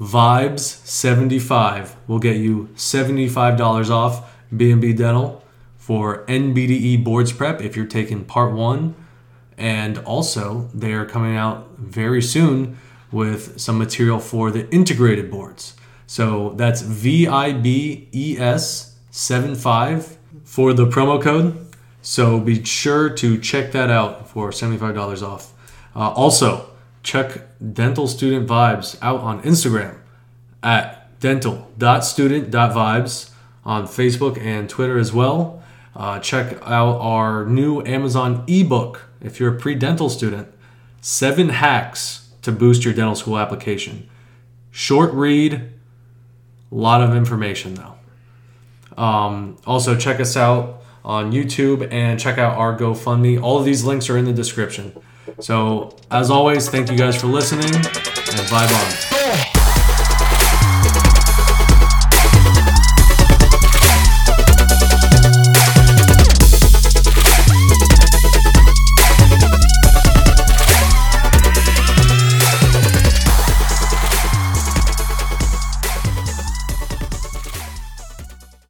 Vibes 0.00 0.60
75 0.60 1.96
will 2.06 2.20
get 2.20 2.36
you 2.36 2.70
$75 2.74 3.90
off 3.90 4.32
B&B 4.56 4.94
Dental 4.94 5.44
for 5.76 6.24
NBDE 6.26 7.04
boards 7.04 7.32
prep 7.32 7.60
if 7.60 7.76
you're 7.76 7.86
taking 7.86 8.24
part 8.24 8.54
one. 8.54 8.94
And 9.58 9.98
also, 9.98 10.70
they 10.72 10.94
are 10.94 11.04
coming 11.04 11.36
out 11.36 11.68
very 11.76 12.22
soon 12.22 12.78
with 13.12 13.60
some 13.60 13.76
material 13.76 14.20
for 14.20 14.50
the 14.50 14.70
integrated 14.70 15.30
boards. 15.30 15.74
So 16.06 16.54
that's 16.56 16.80
VIBES 16.80 18.89
75 19.10 20.16
for 20.44 20.72
the 20.72 20.86
promo 20.86 21.20
code. 21.20 21.66
So 22.02 22.40
be 22.40 22.64
sure 22.64 23.10
to 23.10 23.38
check 23.38 23.72
that 23.72 23.90
out 23.90 24.28
for 24.28 24.50
$75 24.50 25.22
off. 25.22 25.52
Uh, 25.94 26.10
also, 26.10 26.70
check 27.02 27.42
Dental 27.74 28.06
Student 28.06 28.48
Vibes 28.48 28.96
out 29.02 29.20
on 29.20 29.42
Instagram 29.42 29.98
at 30.62 31.20
dental.student.vibes 31.20 33.30
on 33.64 33.86
Facebook 33.86 34.40
and 34.40 34.68
Twitter 34.68 34.98
as 34.98 35.12
well. 35.12 35.62
Uh, 35.94 36.18
check 36.20 36.54
out 36.62 36.98
our 37.00 37.44
new 37.44 37.84
Amazon 37.84 38.44
ebook 38.46 39.02
if 39.20 39.38
you're 39.38 39.54
a 39.54 39.58
pre 39.58 39.74
dental 39.74 40.08
student 40.08 40.48
Seven 41.00 41.50
Hacks 41.50 42.30
to 42.42 42.52
Boost 42.52 42.84
Your 42.84 42.94
Dental 42.94 43.14
School 43.14 43.38
Application. 43.38 44.08
Short 44.70 45.12
read, 45.12 45.54
a 45.54 46.74
lot 46.74 47.02
of 47.02 47.14
information 47.14 47.74
though. 47.74 47.99
Um, 49.00 49.56
also, 49.66 49.96
check 49.96 50.20
us 50.20 50.36
out 50.36 50.82
on 51.04 51.32
YouTube 51.32 51.90
and 51.90 52.20
check 52.20 52.36
out 52.36 52.58
our 52.58 52.78
GoFundMe. 52.78 53.42
All 53.42 53.58
of 53.58 53.64
these 53.64 53.82
links 53.82 54.10
are 54.10 54.18
in 54.18 54.26
the 54.26 54.32
description. 54.32 54.92
So, 55.40 55.96
as 56.10 56.30
always, 56.30 56.68
thank 56.68 56.90
you 56.90 56.98
guys 56.98 57.18
for 57.18 57.26
listening 57.26 57.74
and 57.74 57.84
vibe 57.84 59.06
on. 59.06 59.09